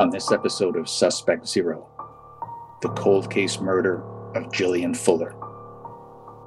on 0.00 0.08
this 0.08 0.32
episode 0.32 0.76
of 0.76 0.88
Suspect 0.88 1.46
Zero 1.46 1.86
the 2.80 2.88
cold 2.90 3.30
case 3.30 3.60
murder 3.60 4.02
of 4.34 4.44
Jillian 4.44 4.96
Fuller. 4.96 5.34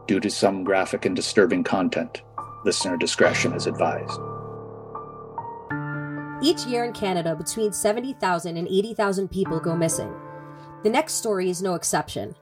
Due 0.07 0.19
to 0.19 0.29
some 0.31 0.63
graphic 0.63 1.05
and 1.05 1.15
disturbing 1.15 1.63
content, 1.63 2.23
listener 2.65 2.97
discretion 2.97 3.53
is 3.53 3.67
advised. 3.67 4.19
Each 6.41 6.65
year 6.65 6.85
in 6.85 6.93
Canada, 6.93 7.35
between 7.35 7.71
70,000 7.71 8.57
and 8.57 8.67
80,000 8.67 9.29
people 9.29 9.59
go 9.59 9.75
missing. 9.75 10.11
The 10.81 10.89
next 10.89 11.13
story 11.13 11.51
is 11.51 11.61
no 11.61 11.75
exception. 11.75 12.35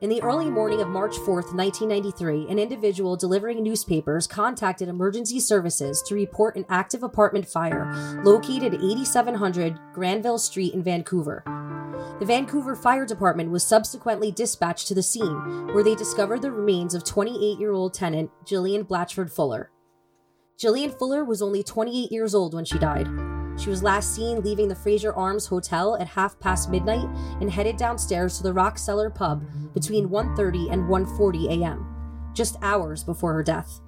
In 0.00 0.10
the 0.10 0.22
early 0.22 0.50
morning 0.50 0.80
of 0.80 0.88
March 0.88 1.16
4th, 1.16 1.54
1993, 1.54 2.48
an 2.48 2.58
individual 2.58 3.16
delivering 3.16 3.62
newspapers 3.62 4.26
contacted 4.26 4.88
emergency 4.88 5.40
services 5.40 6.02
to 6.02 6.14
report 6.14 6.56
an 6.56 6.64
active 6.68 7.02
apartment 7.02 7.48
fire 7.48 8.20
located 8.24 8.74
at 8.74 8.82
8700 8.82 9.78
Granville 9.92 10.38
Street 10.38 10.74
in 10.74 10.82
Vancouver. 10.82 11.42
The 12.20 12.26
Vancouver 12.26 12.76
Fire 12.76 13.06
Department 13.06 13.50
was 13.50 13.64
subsequently 13.64 14.30
dispatched 14.30 14.88
to 14.88 14.94
the 14.94 15.02
scene, 15.02 15.72
where 15.74 15.82
they 15.82 15.94
discovered 15.94 16.42
the 16.42 16.52
remains 16.52 16.94
of 16.94 17.04
28 17.04 17.58
year 17.58 17.72
old 17.72 17.94
tenant 17.94 18.30
Jillian 18.44 18.86
Blatchford 18.86 19.30
Fuller. 19.30 19.70
Jillian 20.58 20.96
Fuller 20.98 21.24
was 21.24 21.42
only 21.42 21.62
28 21.62 22.12
years 22.12 22.34
old 22.34 22.54
when 22.54 22.64
she 22.64 22.78
died. 22.78 23.08
She 23.56 23.70
was 23.70 23.82
last 23.82 24.14
seen 24.14 24.40
leaving 24.40 24.68
the 24.68 24.74
Fraser 24.74 25.14
Arms 25.14 25.46
Hotel 25.46 25.96
at 25.96 26.08
half 26.08 26.38
past 26.40 26.70
midnight 26.70 27.08
and 27.40 27.50
headed 27.50 27.76
downstairs 27.76 28.36
to 28.36 28.42
the 28.42 28.52
Rock 28.52 28.78
Cellar 28.78 29.10
pub 29.10 29.44
between 29.72 30.08
1:30 30.08 30.72
and 30.72 30.82
1:40 30.84 31.48
a.m., 31.48 31.86
just 32.34 32.56
hours 32.62 33.04
before 33.04 33.32
her 33.32 33.42
death. 33.42 33.80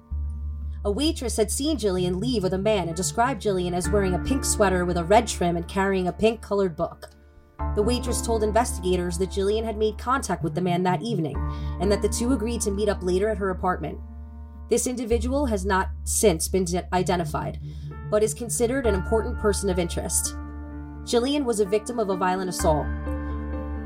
A 0.85 0.91
waitress 0.91 1.35
had 1.35 1.51
seen 1.51 1.77
Jillian 1.77 2.21
leave 2.21 2.43
with 2.43 2.53
a 2.53 2.57
man 2.57 2.87
and 2.87 2.95
described 2.95 3.41
Jillian 3.41 3.73
as 3.73 3.89
wearing 3.89 4.13
a 4.13 4.19
pink 4.19 4.45
sweater 4.45 4.85
with 4.85 4.97
a 4.97 5.03
red 5.03 5.27
trim 5.27 5.57
and 5.57 5.67
carrying 5.67 6.07
a 6.07 6.13
pink 6.13 6.41
colored 6.41 6.75
book. 6.75 7.09
The 7.75 7.83
waitress 7.83 8.21
told 8.21 8.43
investigators 8.43 9.17
that 9.17 9.31
Jillian 9.31 9.65
had 9.65 9.77
made 9.77 9.97
contact 9.97 10.43
with 10.43 10.55
the 10.55 10.61
man 10.61 10.83
that 10.83 11.01
evening 11.01 11.35
and 11.81 11.91
that 11.91 12.01
the 12.01 12.09
two 12.09 12.31
agreed 12.31 12.61
to 12.61 12.71
meet 12.71 12.87
up 12.87 13.03
later 13.03 13.27
at 13.27 13.37
her 13.37 13.49
apartment. 13.49 13.99
This 14.69 14.85
individual 14.85 15.45
has 15.45 15.65
not 15.65 15.89
since 16.03 16.49
been 16.49 16.65
identified, 16.91 17.59
but 18.11 18.21
is 18.21 18.33
considered 18.33 18.85
an 18.85 18.95
important 18.95 19.37
person 19.39 19.69
of 19.69 19.79
interest. 19.79 20.35
Jillian 21.03 21.45
was 21.45 21.61
a 21.61 21.65
victim 21.65 21.99
of 21.99 22.09
a 22.09 22.17
violent 22.17 22.49
assault. 22.49 22.85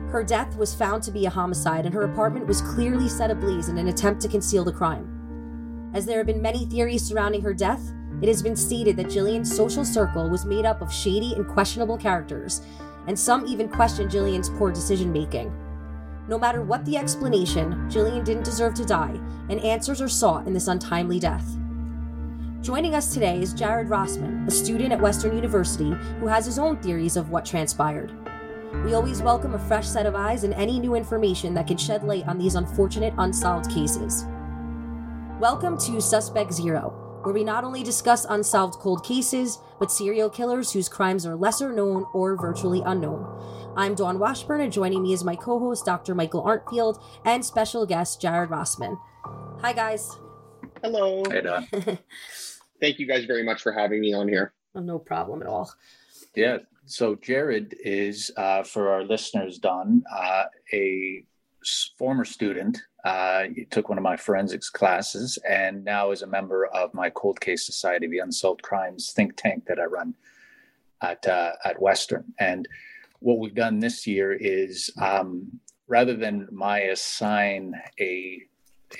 Her 0.09 0.23
death 0.25 0.57
was 0.57 0.73
found 0.73 1.03
to 1.03 1.11
be 1.11 1.27
a 1.27 1.29
homicide, 1.29 1.85
and 1.85 1.93
her 1.93 2.03
apartment 2.03 2.47
was 2.47 2.61
clearly 2.61 3.07
set 3.07 3.29
ablaze 3.29 3.69
in 3.69 3.77
an 3.77 3.89
attempt 3.89 4.21
to 4.21 4.27
conceal 4.27 4.63
the 4.63 4.73
crime. 4.73 5.91
As 5.93 6.05
there 6.05 6.17
have 6.17 6.25
been 6.25 6.41
many 6.41 6.65
theories 6.65 7.05
surrounding 7.05 7.41
her 7.41 7.53
death, 7.53 7.81
it 8.21 8.27
has 8.27 8.41
been 8.41 8.55
stated 8.55 8.97
that 8.97 9.07
Jillian's 9.07 9.55
social 9.55 9.85
circle 9.85 10.29
was 10.29 10.45
made 10.45 10.65
up 10.65 10.81
of 10.81 10.91
shady 10.91 11.33
and 11.35 11.47
questionable 11.47 11.97
characters, 11.97 12.61
and 13.07 13.17
some 13.17 13.45
even 13.45 13.69
question 13.69 14.09
Jillian's 14.09 14.49
poor 14.49 14.71
decision 14.71 15.13
making. 15.13 15.53
No 16.27 16.37
matter 16.37 16.61
what 16.61 16.85
the 16.85 16.97
explanation, 16.97 17.73
Jillian 17.89 18.23
didn't 18.23 18.43
deserve 18.45 18.75
to 18.75 18.85
die, 18.85 19.19
and 19.49 19.59
answers 19.61 20.01
are 20.01 20.07
sought 20.07 20.45
in 20.45 20.53
this 20.53 20.67
untimely 20.67 21.19
death. 21.19 21.57
Joining 22.61 22.93
us 22.93 23.11
today 23.11 23.41
is 23.41 23.55
Jared 23.55 23.87
Rossman, 23.87 24.47
a 24.47 24.51
student 24.51 24.93
at 24.93 25.01
Western 25.01 25.35
University 25.35 25.89
who 26.19 26.27
has 26.27 26.45
his 26.45 26.59
own 26.59 26.77
theories 26.77 27.17
of 27.17 27.31
what 27.31 27.43
transpired. 27.43 28.13
We 28.85 28.93
always 28.93 29.23
welcome 29.23 29.55
a 29.55 29.59
fresh 29.67 29.87
set 29.87 30.05
of 30.05 30.13
eyes 30.13 30.43
and 30.43 30.53
any 30.53 30.79
new 30.79 30.93
information 30.93 31.55
that 31.55 31.65
can 31.65 31.77
shed 31.77 32.03
light 32.03 32.27
on 32.27 32.37
these 32.37 32.53
unfortunate 32.53 33.15
unsolved 33.17 33.71
cases. 33.71 34.25
Welcome 35.39 35.75
to 35.79 35.99
Suspect 35.99 36.53
Zero, 36.53 37.19
where 37.23 37.33
we 37.33 37.43
not 37.43 37.63
only 37.63 37.81
discuss 37.81 38.25
unsolved 38.29 38.75
cold 38.75 39.03
cases, 39.03 39.57
but 39.79 39.91
serial 39.91 40.29
killers 40.29 40.71
whose 40.71 40.87
crimes 40.87 41.25
are 41.25 41.35
lesser 41.35 41.73
known 41.73 42.05
or 42.13 42.35
virtually 42.35 42.83
unknown. 42.85 43.25
I'm 43.75 43.95
Dawn 43.95 44.19
Washburn, 44.19 44.61
and 44.61 44.71
joining 44.71 45.01
me 45.01 45.13
is 45.13 45.23
my 45.23 45.35
co 45.35 45.57
host, 45.59 45.85
Dr. 45.85 46.13
Michael 46.13 46.43
Arntfield, 46.43 47.01
and 47.25 47.43
special 47.43 47.85
guest, 47.85 48.21
Jared 48.21 48.49
Rossman. 48.49 48.99
Hi, 49.61 49.71
guys. 49.73 50.17
Hello. 50.83 51.23
Hey, 51.29 51.41
Dawn. 51.41 51.67
Thank 52.81 52.99
you 52.99 53.07
guys 53.07 53.25
very 53.25 53.43
much 53.43 53.61
for 53.61 53.71
having 53.71 54.01
me 54.01 54.13
on 54.13 54.27
here. 54.27 54.53
Oh, 54.75 54.81
no 54.81 54.99
problem 54.99 55.41
at 55.41 55.47
all. 55.47 55.71
Yeah. 56.35 56.57
So 56.85 57.15
Jared 57.15 57.75
is, 57.83 58.31
uh, 58.35 58.63
for 58.63 58.89
our 58.89 59.03
listeners, 59.03 59.57
Dawn, 59.57 60.03
uh, 60.13 60.45
a 60.73 61.23
s- 61.63 61.91
former 61.97 62.25
student. 62.25 62.79
Uh, 63.05 63.43
he 63.55 63.65
took 63.65 63.87
one 63.89 63.97
of 63.97 64.03
my 64.03 64.17
forensics 64.17 64.69
classes 64.69 65.37
and 65.47 65.83
now 65.85 66.11
is 66.11 66.21
a 66.23 66.27
member 66.27 66.65
of 66.67 66.93
my 66.93 67.09
Cold 67.11 67.39
Case 67.39 67.65
Society, 67.65 68.07
the 68.07 68.19
Unsolved 68.19 68.61
Crimes 68.63 69.11
think 69.11 69.35
tank 69.37 69.65
that 69.67 69.79
I 69.79 69.85
run 69.85 70.15
at 71.01 71.25
uh, 71.27 71.53
at 71.63 71.81
Western. 71.81 72.25
And 72.39 72.67
what 73.21 73.39
we've 73.39 73.55
done 73.55 73.79
this 73.79 74.05
year 74.05 74.33
is, 74.33 74.91
um, 74.99 75.59
rather 75.87 76.15
than 76.15 76.47
my 76.51 76.79
assign 76.79 77.73
a 77.99 78.41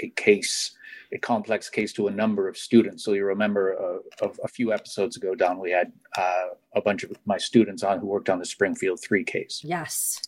a 0.01 0.07
case 0.15 0.75
a 1.13 1.17
complex 1.17 1.69
case 1.69 1.91
to 1.93 2.07
a 2.07 2.11
number 2.11 2.47
of 2.47 2.57
students. 2.57 3.03
So 3.03 3.13
you 3.13 3.25
remember 3.25 3.75
uh, 4.21 4.25
a, 4.27 4.29
a, 4.45 4.47
few 4.47 4.71
episodes 4.71 5.17
ago, 5.17 5.35
Dawn, 5.35 5.59
we 5.59 5.71
had 5.71 5.91
uh, 6.17 6.49
a 6.73 6.81
bunch 6.81 7.03
of 7.03 7.11
my 7.25 7.37
students 7.37 7.83
on 7.83 7.99
who 7.99 8.07
worked 8.07 8.29
on 8.29 8.39
the 8.39 8.45
Springfield 8.45 9.01
3 9.01 9.23
case. 9.23 9.61
Yes. 9.63 10.21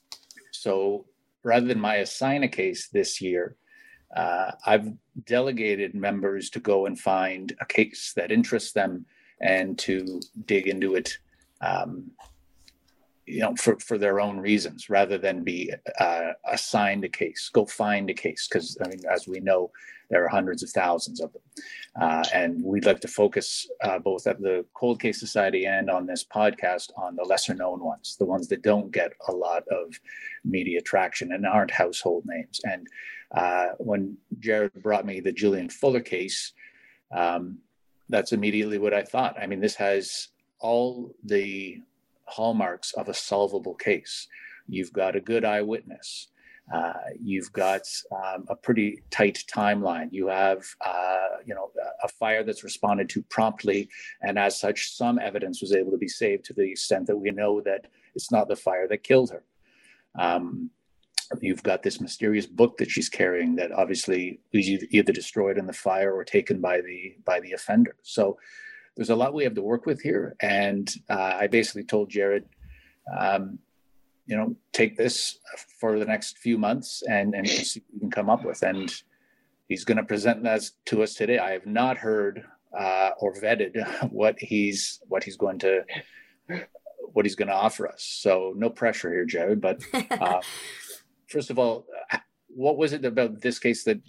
So 0.52 1.06
rather 1.44 1.66
than 1.66 1.80
my 1.80 1.98
assign 1.98 2.44
a 2.44 2.50
case 2.50 2.90
this 2.90 3.22
year, 3.22 3.56
uh, 4.16 4.52
I've 4.66 4.92
delegated 5.25 5.96
members 5.96 6.50
to 6.52 6.60
go 6.60 6.86
and 6.86 7.00
find 7.00 7.56
a 7.62 7.66
case 7.66 8.14
that 8.16 8.31
interests 8.31 8.74
them 8.74 9.06
and 9.42 9.78
to 9.80 10.20
dig 10.46 10.68
into 10.68 10.96
it 10.96 11.18
um, 11.62 12.12
you 13.26 13.40
know 13.40 13.56
for, 13.56 13.78
for 13.80 13.98
their 13.98 14.20
own 14.20 14.38
reasons 14.38 14.90
rather 14.90 15.18
than 15.18 15.44
be 15.44 15.74
uh, 16.00 16.32
assigned 16.52 17.04
a 17.04 17.10
case 17.10 17.50
go 17.54 17.66
find 17.66 18.10
a 18.10 18.14
case 18.14 18.48
because 18.48 18.78
i 18.84 18.88
mean 18.88 19.02
as 19.10 19.28
we 19.28 19.40
know 19.40 19.72
there 20.14 20.24
are 20.24 20.30
hundreds 20.30 20.62
of 20.62 20.70
thousands 20.70 21.20
of 21.20 21.34
them. 21.34 21.42
Uh, 22.00 22.24
and 22.34 22.64
we'd 22.64 22.86
like 22.86 23.00
to 23.00 23.08
focus 23.08 23.68
uh, 23.84 23.98
both 23.98 24.28
at 24.28 24.40
the 24.40 24.64
cold 24.76 25.00
case 25.00 25.20
society 25.20 25.66
and 25.66 25.90
on 25.90 26.06
this 26.06 26.24
podcast 26.24 26.92
on 26.96 27.16
the 27.16 27.24
lesser 27.24 27.54
known 27.54 27.84
ones 27.84 28.16
the 28.20 28.26
ones 28.26 28.48
that 28.48 28.62
don't 28.62 28.92
get 28.92 29.12
a 29.28 29.32
lot 29.32 29.64
of 29.70 30.00
media 30.46 30.82
traction 30.82 31.34
and 31.34 31.46
aren't 31.46 31.72
household 31.72 32.24
names. 32.28 32.62
And 32.64 32.88
uh, 33.36 33.70
when 33.80 34.18
jared 34.40 34.74
brought 34.84 35.06
me 35.06 35.20
the 35.20 35.34
jillian 35.34 35.72
fuller 35.72 36.02
case 36.02 36.54
um, 37.12 37.58
that's 38.10 38.34
immediately 38.34 38.78
what 38.78 38.94
i 38.94 39.02
thought. 39.02 39.36
I 39.40 39.48
mean 39.48 39.62
this 39.62 39.76
has 39.76 40.30
all 40.60 41.12
the 41.24 41.82
hallmarks 42.26 42.94
of 42.94 43.10
a 43.10 43.14
solvable 43.14 43.76
case. 43.76 44.28
You've 44.68 44.94
got 44.94 45.16
a 45.16 45.22
good 45.22 45.46
eyewitness. 45.46 46.28
Uh, 46.74 46.94
you've 47.20 47.52
got 47.52 47.82
um, 48.12 48.46
a 48.48 48.56
pretty 48.56 49.04
tight 49.12 49.44
timeline. 49.54 50.08
You 50.12 50.28
have, 50.28 50.64
uh, 50.86 51.38
you 51.46 51.54
know, 51.54 51.72
a 52.02 52.08
fire 52.08 52.44
that's 52.44 52.64
responded 52.64 53.10
to 53.10 53.22
promptly, 53.24 53.90
and 54.22 54.40
as 54.40 54.60
such, 54.60 54.94
some 54.94 55.20
evidence 55.20 55.62
was 55.62 55.74
able 55.74 55.92
to 55.92 55.98
be 55.98 56.08
saved 56.08 56.46
to 56.46 56.54
the 56.54 56.72
extent 56.72 57.08
that 57.08 57.18
we 57.18 57.32
know 57.32 57.60
that 57.62 57.88
it's 58.16 58.32
not 58.32 58.48
the 58.48 58.56
fire 58.56 58.88
that 58.88 59.04
killed 59.04 59.32
her. 59.32 59.44
Um, 60.18 60.70
you've 61.42 61.64
got 61.64 61.84
this 61.84 62.00
mysterious 62.00 62.46
book 62.46 62.78
that 62.78 62.92
she's 62.92 63.10
carrying 63.10 63.56
that 63.56 63.72
obviously 63.72 64.40
was 64.54 64.68
either 64.68 65.12
destroyed 65.12 65.58
in 65.58 65.66
the 65.66 65.74
fire 65.74 66.14
or 66.14 66.24
taken 66.24 66.62
by 66.62 66.80
the 66.82 67.16
by 67.26 67.40
the 67.40 67.54
offender. 67.54 67.96
So 68.04 68.38
there's 68.96 69.09
a 69.09 69.16
lot 69.16 69.34
we 69.34 69.44
have 69.44 69.56
to 69.56 69.62
work 69.62 69.86
with 69.86 70.02
here. 70.02 70.36
And 70.40 70.92
uh, 71.09 71.38
I 71.42 71.48
basically 71.48 71.84
told 71.84 72.09
Jared, 72.09 72.46
um, 73.18 73.59
you 74.26 74.38
know, 74.38 74.56
take 74.72 74.98
this 74.98 75.38
for 75.80 76.00
the 76.00 76.06
next 76.06 76.38
few 76.38 76.58
months 76.58 77.04
and 77.09 77.34
and 77.34 77.48
see 77.48 77.81
what 77.81 77.94
we 77.94 78.00
can 78.00 78.12
come 78.12 78.30
up 78.30 78.46
with. 78.46 78.62
And 78.62 78.94
he's 79.68 79.84
going 79.84 79.98
to 79.98 80.04
present 80.04 80.44
that 80.44 80.64
to 80.86 81.04
us 81.04 81.14
today. 81.14 81.40
I 81.40 81.52
have 81.52 81.66
not 81.66 81.98
heard 81.98 82.46
uh, 82.78 83.12
or 83.20 83.34
vetted 83.34 83.76
what 84.12 84.40
he's 84.40 85.00
what 85.08 85.24
he's 85.24 85.38
going 85.38 85.60
to 85.60 85.84
what 87.00 87.25
he's 87.25 87.36
going 87.36 87.48
to 87.48 87.54
offer 87.54 87.88
us. 87.88 88.04
So 88.04 88.54
no 88.56 88.69
pressure 88.69 89.12
here, 89.12 89.25
Jared. 89.25 89.62
But 89.62 89.81
uh, 90.12 90.42
first 91.28 91.50
of 91.50 91.60
all, 91.60 91.86
what 92.48 92.78
was 92.78 92.94
it 92.94 93.06
about 93.06 93.42
this 93.42 93.60
case 93.60 93.84
that 93.84 94.00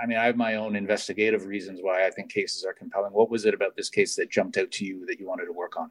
I 0.00 0.06
mean, 0.06 0.18
I 0.18 0.24
have 0.24 0.36
my 0.36 0.54
own 0.54 0.76
investigative 0.76 1.46
reasons 1.46 1.80
why 1.82 2.06
I 2.06 2.10
think 2.10 2.32
cases 2.32 2.64
are 2.64 2.72
compelling. 2.72 3.12
What 3.12 3.30
was 3.30 3.44
it 3.44 3.54
about 3.54 3.76
this 3.76 3.90
case 3.90 4.16
that 4.16 4.30
jumped 4.30 4.56
out 4.56 4.70
to 4.72 4.84
you 4.84 5.04
that 5.06 5.20
you 5.20 5.28
wanted 5.28 5.46
to 5.46 5.52
work 5.52 5.76
on? 5.76 5.90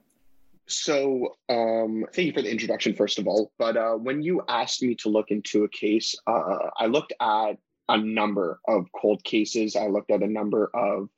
So, 0.68 1.36
um, 1.50 2.06
thank 2.14 2.28
you 2.28 2.34
for 2.34 2.42
the 2.42 2.52
introduction, 2.52 2.96
first 2.96 3.20
of 3.20 3.28
all. 3.28 3.52
But 3.58 3.76
uh, 3.76 3.94
when 3.94 4.22
you 4.22 4.44
asked 4.48 4.84
me 4.84 4.96
to 4.96 5.10
look 5.10 5.32
into 5.32 5.64
a 5.64 5.70
case, 5.70 6.16
uh, 6.28 6.70
I 6.78 6.86
looked 6.86 7.14
at 7.20 7.58
a 7.88 7.98
number 7.98 8.60
of 8.68 8.88
cold 8.92 9.24
cases. 9.24 9.76
I 9.76 9.88
looked 9.88 10.12
at 10.12 10.22
a 10.22 10.28
number 10.28 10.70
of 10.74 11.10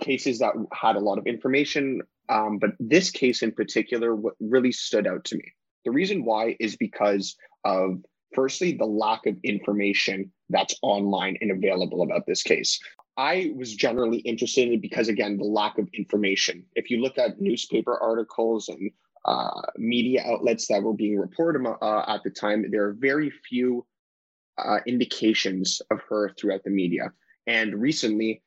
cases 0.00 0.40
that 0.40 0.54
had 0.72 0.96
a 0.96 1.00
lot 1.00 1.18
of 1.18 1.26
information. 1.26 2.02
Um, 2.28 2.58
but 2.58 2.70
this 2.80 3.10
case 3.10 3.42
in 3.42 3.52
particular, 3.52 4.14
what 4.14 4.34
really 4.40 4.72
stood 4.72 5.06
out 5.06 5.24
to 5.26 5.36
me. 5.36 5.52
The 5.84 5.92
reason 5.92 6.24
why 6.24 6.56
is 6.58 6.76
because 6.76 7.36
of 7.64 8.04
firstly 8.34 8.72
the 8.72 8.86
lack 8.86 9.26
of 9.26 9.36
information 9.42 10.30
that's 10.50 10.76
online 10.82 11.36
and 11.40 11.50
available 11.50 12.02
about 12.02 12.26
this 12.26 12.42
case. 12.42 12.78
I 13.16 13.52
was 13.56 13.74
generally 13.74 14.18
interested 14.18 14.68
in 14.68 14.74
it 14.74 14.82
because, 14.82 15.08
again, 15.08 15.38
the 15.38 15.44
lack 15.44 15.78
of 15.78 15.88
information. 15.94 16.64
If 16.74 16.90
you 16.90 17.00
look 17.00 17.16
at 17.16 17.40
newspaper 17.40 17.96
articles 17.96 18.68
and 18.68 18.90
uh, 19.24 19.62
media 19.76 20.22
outlets 20.26 20.66
that 20.68 20.82
were 20.82 20.92
being 20.92 21.18
reported 21.18 21.66
uh, 21.66 22.04
at 22.06 22.22
the 22.22 22.30
time, 22.30 22.70
there 22.70 22.84
are 22.84 22.92
very 22.92 23.30
few 23.48 23.86
uh, 24.58 24.78
indications 24.86 25.80
of 25.90 26.00
her 26.08 26.32
throughout 26.38 26.62
the 26.64 26.70
media. 26.70 27.12
And 27.46 27.74
recently, 27.80 28.42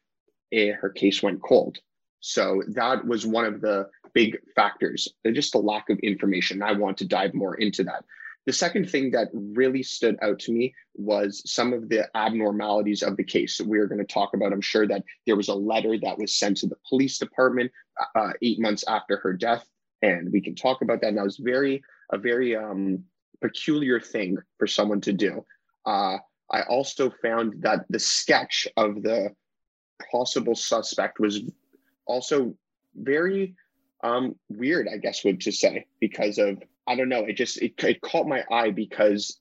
eh, 0.52 0.72
her 0.72 0.90
case 0.90 1.24
went 1.24 1.42
cold. 1.42 1.80
So 2.20 2.62
that 2.70 3.06
was 3.06 3.26
one 3.26 3.46
of 3.46 3.62
the 3.62 3.90
big 4.14 4.38
factors, 4.56 5.08
just 5.34 5.54
the 5.54 5.60
lack 5.60 5.90
of 5.90 6.00
information. 6.00 6.62
I 6.62 6.74
want 6.74 6.98
to 6.98 7.08
dive 7.08 7.34
more 7.34 7.56
into 7.56 7.84
that. 7.86 8.04
The 8.50 8.54
second 8.54 8.90
thing 8.90 9.12
that 9.12 9.28
really 9.32 9.84
stood 9.84 10.18
out 10.24 10.40
to 10.40 10.52
me 10.52 10.74
was 10.96 11.44
some 11.46 11.72
of 11.72 11.88
the 11.88 12.10
abnormalities 12.18 13.04
of 13.04 13.16
the 13.16 13.24
case. 13.24 13.60
that 13.60 13.68
We 13.68 13.78
are 13.78 13.86
going 13.86 14.00
to 14.00 14.14
talk 14.14 14.34
about, 14.34 14.52
I'm 14.52 14.60
sure, 14.60 14.88
that 14.88 15.04
there 15.28 15.36
was 15.36 15.50
a 15.50 15.54
letter 15.54 16.00
that 16.00 16.18
was 16.18 16.36
sent 16.36 16.58
to 16.58 16.66
the 16.66 16.76
police 16.90 17.20
department 17.20 17.72
uh, 18.16 18.32
eight 18.42 18.60
months 18.60 18.84
after 18.88 19.18
her 19.18 19.34
death. 19.34 19.70
And 20.02 20.32
we 20.32 20.42
can 20.42 20.56
talk 20.56 20.82
about 20.82 21.00
that. 21.02 21.10
And 21.10 21.18
that 21.20 21.26
was 21.26 21.38
very, 21.38 21.84
a 22.12 22.18
very 22.18 22.56
um, 22.56 23.04
peculiar 23.40 24.00
thing 24.00 24.40
for 24.58 24.66
someone 24.66 25.02
to 25.02 25.14
do. 25.14 25.46
Uh, 25.86 26.18
I 26.50 26.64
also 26.64 27.14
found 27.22 27.62
that 27.62 27.86
the 27.92 28.00
sketch 28.00 28.68
of 28.78 29.04
the 29.04 29.30
possible 30.12 30.56
suspect 30.56 31.20
was 31.20 31.42
also 32.08 32.56
very 32.96 33.54
um, 34.04 34.34
weird, 34.50 34.88
I 34.92 34.98
guess, 34.98 35.24
would 35.24 35.40
to 35.42 35.52
say, 35.52 35.86
because 36.00 36.40
of 36.40 36.64
I 36.90 36.96
don't 36.96 37.08
know, 37.08 37.24
it 37.24 37.34
just 37.34 37.62
it, 37.62 37.74
it 37.84 38.02
caught 38.02 38.28
my 38.28 38.44
eye 38.52 38.72
because 38.72 39.40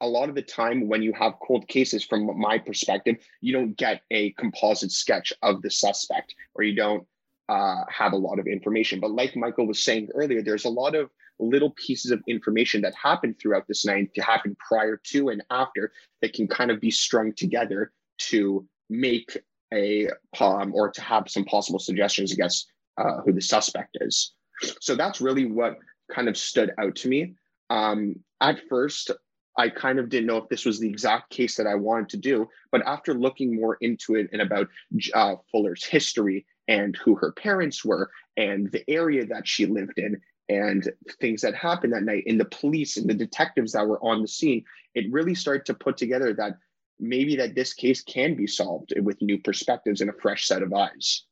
a 0.00 0.06
lot 0.08 0.28
of 0.28 0.34
the 0.34 0.42
time 0.42 0.88
when 0.88 1.02
you 1.02 1.12
have 1.12 1.34
cold 1.46 1.68
cases, 1.68 2.02
from 2.02 2.38
my 2.38 2.58
perspective, 2.58 3.16
you 3.40 3.52
don't 3.52 3.76
get 3.76 4.02
a 4.10 4.32
composite 4.32 4.90
sketch 4.90 5.32
of 5.42 5.62
the 5.62 5.70
suspect, 5.70 6.34
or 6.54 6.64
you 6.64 6.74
don't 6.74 7.06
uh, 7.48 7.84
have 7.88 8.12
a 8.12 8.16
lot 8.16 8.40
of 8.40 8.48
information. 8.48 8.98
But 8.98 9.12
like 9.12 9.36
Michael 9.36 9.68
was 9.68 9.82
saying 9.82 10.08
earlier, 10.14 10.42
there's 10.42 10.64
a 10.64 10.70
lot 10.70 10.96
of 10.96 11.10
little 11.38 11.70
pieces 11.70 12.10
of 12.10 12.20
information 12.26 12.82
that 12.82 12.94
happen 12.94 13.34
throughout 13.34 13.68
this 13.68 13.84
night 13.84 14.12
to 14.14 14.22
happen 14.22 14.56
prior 14.56 15.00
to 15.04 15.28
and 15.28 15.42
after 15.50 15.92
that 16.22 16.32
can 16.32 16.48
kind 16.48 16.72
of 16.72 16.80
be 16.80 16.90
strung 16.90 17.32
together 17.32 17.92
to 18.18 18.66
make 18.88 19.38
a 19.72 20.08
um, 20.40 20.74
or 20.74 20.90
to 20.90 21.00
have 21.00 21.30
some 21.30 21.44
possible 21.44 21.78
suggestions 21.78 22.32
against 22.32 22.66
uh, 22.98 23.20
who 23.24 23.32
the 23.32 23.40
suspect 23.40 23.96
is. 24.00 24.32
So 24.80 24.94
that's 24.96 25.20
really 25.20 25.46
what 25.46 25.76
kind 26.10 26.28
of 26.28 26.36
stood 26.36 26.72
out 26.78 26.96
to 26.96 27.08
me. 27.08 27.34
Um, 27.70 28.16
at 28.40 28.60
first, 28.68 29.10
I 29.56 29.68
kind 29.68 29.98
of 29.98 30.08
didn't 30.08 30.26
know 30.26 30.38
if 30.38 30.48
this 30.48 30.64
was 30.64 30.78
the 30.78 30.88
exact 30.88 31.30
case 31.30 31.56
that 31.56 31.66
I 31.66 31.74
wanted 31.74 32.08
to 32.10 32.16
do, 32.16 32.48
but 32.72 32.86
after 32.86 33.14
looking 33.14 33.54
more 33.54 33.76
into 33.80 34.14
it 34.14 34.28
and 34.32 34.40
about 34.42 34.68
uh, 35.14 35.36
Fuller's 35.50 35.84
history 35.84 36.46
and 36.68 36.96
who 36.96 37.14
her 37.16 37.32
parents 37.32 37.84
were 37.84 38.10
and 38.36 38.70
the 38.72 38.88
area 38.88 39.26
that 39.26 39.46
she 39.46 39.66
lived 39.66 39.98
in 39.98 40.20
and 40.48 40.90
things 41.20 41.42
that 41.42 41.54
happened 41.54 41.92
that 41.92 42.04
night 42.04 42.24
and 42.26 42.40
the 42.40 42.44
police 42.46 42.96
and 42.96 43.08
the 43.08 43.14
detectives 43.14 43.72
that 43.72 43.86
were 43.86 44.02
on 44.04 44.22
the 44.22 44.28
scene, 44.28 44.64
it 44.94 45.12
really 45.12 45.34
started 45.34 45.66
to 45.66 45.74
put 45.74 45.96
together 45.96 46.32
that 46.32 46.54
maybe 46.98 47.36
that 47.36 47.54
this 47.54 47.72
case 47.72 48.02
can 48.02 48.34
be 48.34 48.46
solved 48.46 48.92
with 49.02 49.20
new 49.22 49.38
perspectives 49.38 50.00
and 50.00 50.10
a 50.10 50.20
fresh 50.20 50.46
set 50.46 50.62
of 50.62 50.72
eyes. 50.72 51.24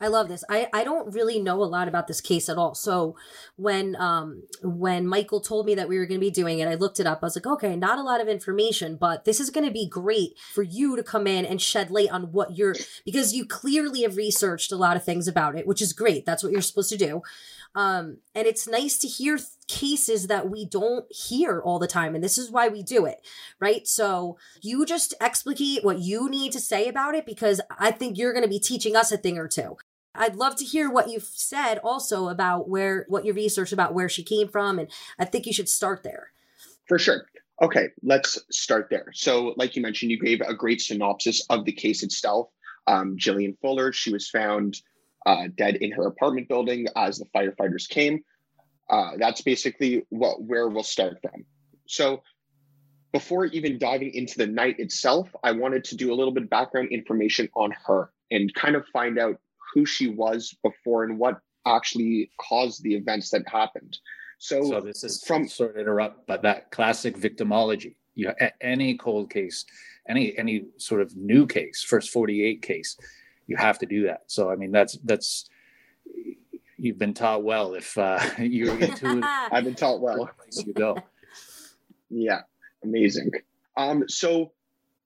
I 0.00 0.08
love 0.08 0.28
this. 0.28 0.42
I, 0.48 0.68
I 0.72 0.82
don't 0.84 1.12
really 1.14 1.38
know 1.38 1.62
a 1.62 1.64
lot 1.64 1.86
about 1.86 2.06
this 2.06 2.20
case 2.20 2.48
at 2.48 2.56
all. 2.56 2.74
So 2.74 3.16
when 3.56 3.96
um 3.96 4.42
when 4.62 5.06
Michael 5.06 5.40
told 5.40 5.66
me 5.66 5.74
that 5.74 5.88
we 5.88 5.98
were 5.98 6.06
going 6.06 6.20
to 6.20 6.26
be 6.26 6.30
doing 6.30 6.58
it, 6.58 6.68
I 6.68 6.74
looked 6.74 7.00
it 7.00 7.06
up. 7.06 7.20
I 7.22 7.26
was 7.26 7.36
like, 7.36 7.46
okay, 7.46 7.76
not 7.76 7.98
a 7.98 8.02
lot 8.02 8.20
of 8.20 8.28
information, 8.28 8.96
but 8.96 9.24
this 9.24 9.40
is 9.40 9.50
going 9.50 9.66
to 9.66 9.72
be 9.72 9.88
great 9.88 10.38
for 10.54 10.62
you 10.62 10.96
to 10.96 11.02
come 11.02 11.26
in 11.26 11.44
and 11.44 11.60
shed 11.60 11.90
light 11.90 12.10
on 12.10 12.32
what 12.32 12.56
you're 12.56 12.74
because 13.04 13.34
you 13.34 13.44
clearly 13.44 14.02
have 14.02 14.16
researched 14.16 14.72
a 14.72 14.76
lot 14.76 14.96
of 14.96 15.04
things 15.04 15.28
about 15.28 15.56
it, 15.56 15.66
which 15.66 15.82
is 15.82 15.92
great. 15.92 16.24
That's 16.24 16.42
what 16.42 16.52
you're 16.52 16.62
supposed 16.62 16.90
to 16.90 16.96
do. 16.96 17.22
Um, 17.74 18.18
and 18.34 18.46
it's 18.46 18.66
nice 18.66 18.98
to 18.98 19.06
hear 19.06 19.36
th- 19.36 19.48
cases 19.70 20.26
that 20.26 20.50
we 20.50 20.64
don't 20.64 21.06
hear 21.12 21.60
all 21.60 21.78
the 21.78 21.86
time. 21.86 22.16
And 22.16 22.24
this 22.24 22.36
is 22.36 22.50
why 22.50 22.66
we 22.66 22.82
do 22.82 23.06
it, 23.06 23.24
right? 23.60 23.86
So 23.86 24.36
you 24.60 24.84
just 24.84 25.14
explicate 25.20 25.84
what 25.84 26.00
you 26.00 26.28
need 26.28 26.50
to 26.52 26.60
say 26.60 26.88
about 26.88 27.14
it 27.14 27.24
because 27.24 27.60
I 27.78 27.92
think 27.92 28.18
you're 28.18 28.32
going 28.32 28.42
to 28.42 28.48
be 28.48 28.58
teaching 28.58 28.96
us 28.96 29.12
a 29.12 29.16
thing 29.16 29.38
or 29.38 29.46
two. 29.46 29.76
I'd 30.12 30.34
love 30.34 30.56
to 30.56 30.64
hear 30.64 30.90
what 30.90 31.08
you've 31.08 31.22
said 31.22 31.78
also 31.78 32.28
about 32.28 32.68
where, 32.68 33.06
what 33.08 33.24
your 33.24 33.34
research 33.34 33.72
about 33.72 33.94
where 33.94 34.08
she 34.08 34.24
came 34.24 34.48
from. 34.48 34.80
And 34.80 34.90
I 35.20 35.24
think 35.24 35.46
you 35.46 35.52
should 35.52 35.68
start 35.68 36.02
there. 36.02 36.32
For 36.88 36.98
sure. 36.98 37.26
Okay, 37.62 37.90
let's 38.02 38.40
start 38.50 38.88
there. 38.90 39.12
So, 39.12 39.54
like 39.56 39.76
you 39.76 39.82
mentioned, 39.82 40.10
you 40.10 40.18
gave 40.18 40.40
a 40.40 40.54
great 40.54 40.80
synopsis 40.80 41.46
of 41.48 41.64
the 41.64 41.72
case 41.72 42.02
itself. 42.02 42.48
Um, 42.88 43.16
Jillian 43.16 43.56
Fuller, 43.60 43.92
she 43.92 44.12
was 44.12 44.28
found 44.28 44.80
uh, 45.26 45.44
dead 45.56 45.76
in 45.76 45.92
her 45.92 46.06
apartment 46.06 46.48
building 46.48 46.86
as 46.96 47.18
the 47.18 47.26
firefighters 47.26 47.88
came. 47.88 48.24
Uh, 48.90 49.12
that's 49.18 49.40
basically 49.40 50.04
what 50.08 50.42
where 50.42 50.68
we'll 50.68 50.82
start 50.82 51.18
from. 51.22 51.44
So 51.86 52.22
before 53.12 53.46
even 53.46 53.78
diving 53.78 54.14
into 54.14 54.38
the 54.38 54.46
night 54.46 54.76
itself, 54.78 55.28
I 55.42 55.52
wanted 55.52 55.84
to 55.84 55.96
do 55.96 56.12
a 56.12 56.14
little 56.14 56.32
bit 56.32 56.44
of 56.44 56.50
background 56.50 56.88
information 56.90 57.48
on 57.54 57.72
her 57.86 58.10
and 58.30 58.52
kind 58.54 58.76
of 58.76 58.84
find 58.92 59.18
out 59.18 59.36
who 59.72 59.84
she 59.84 60.08
was 60.08 60.54
before 60.62 61.04
and 61.04 61.18
what 61.18 61.40
actually 61.66 62.30
caused 62.40 62.82
the 62.82 62.94
events 62.94 63.30
that 63.30 63.42
happened. 63.48 63.98
So, 64.38 64.62
so 64.64 64.80
this 64.80 65.04
is 65.04 65.22
from 65.24 65.48
sort 65.48 65.70
of 65.70 65.76
interrupt, 65.76 66.26
but 66.26 66.42
that 66.42 66.70
classic 66.70 67.16
victimology. 67.16 67.96
You 68.14 68.28
know, 68.28 68.34
any 68.60 68.96
cold 68.96 69.30
case, 69.30 69.64
any 70.08 70.36
any 70.36 70.64
sort 70.78 71.00
of 71.00 71.16
new 71.16 71.46
case, 71.46 71.82
first 71.82 72.10
forty 72.10 72.44
eight 72.44 72.60
case, 72.60 72.96
you 73.46 73.56
have 73.56 73.78
to 73.78 73.86
do 73.86 74.04
that. 74.06 74.22
So 74.26 74.50
I 74.50 74.56
mean 74.56 74.72
that's 74.72 74.98
that's 75.04 75.48
you've 76.80 76.98
been 76.98 77.14
taught 77.14 77.44
well 77.44 77.74
if 77.74 77.96
uh, 77.98 78.20
you're 78.38 78.78
into 78.78 79.20
I've 79.52 79.64
been 79.64 79.74
taught 79.74 80.00
well. 80.00 80.30
you 80.52 80.72
go. 80.72 80.96
Yeah, 82.08 82.40
amazing. 82.82 83.30
Um, 83.76 84.08
so 84.08 84.52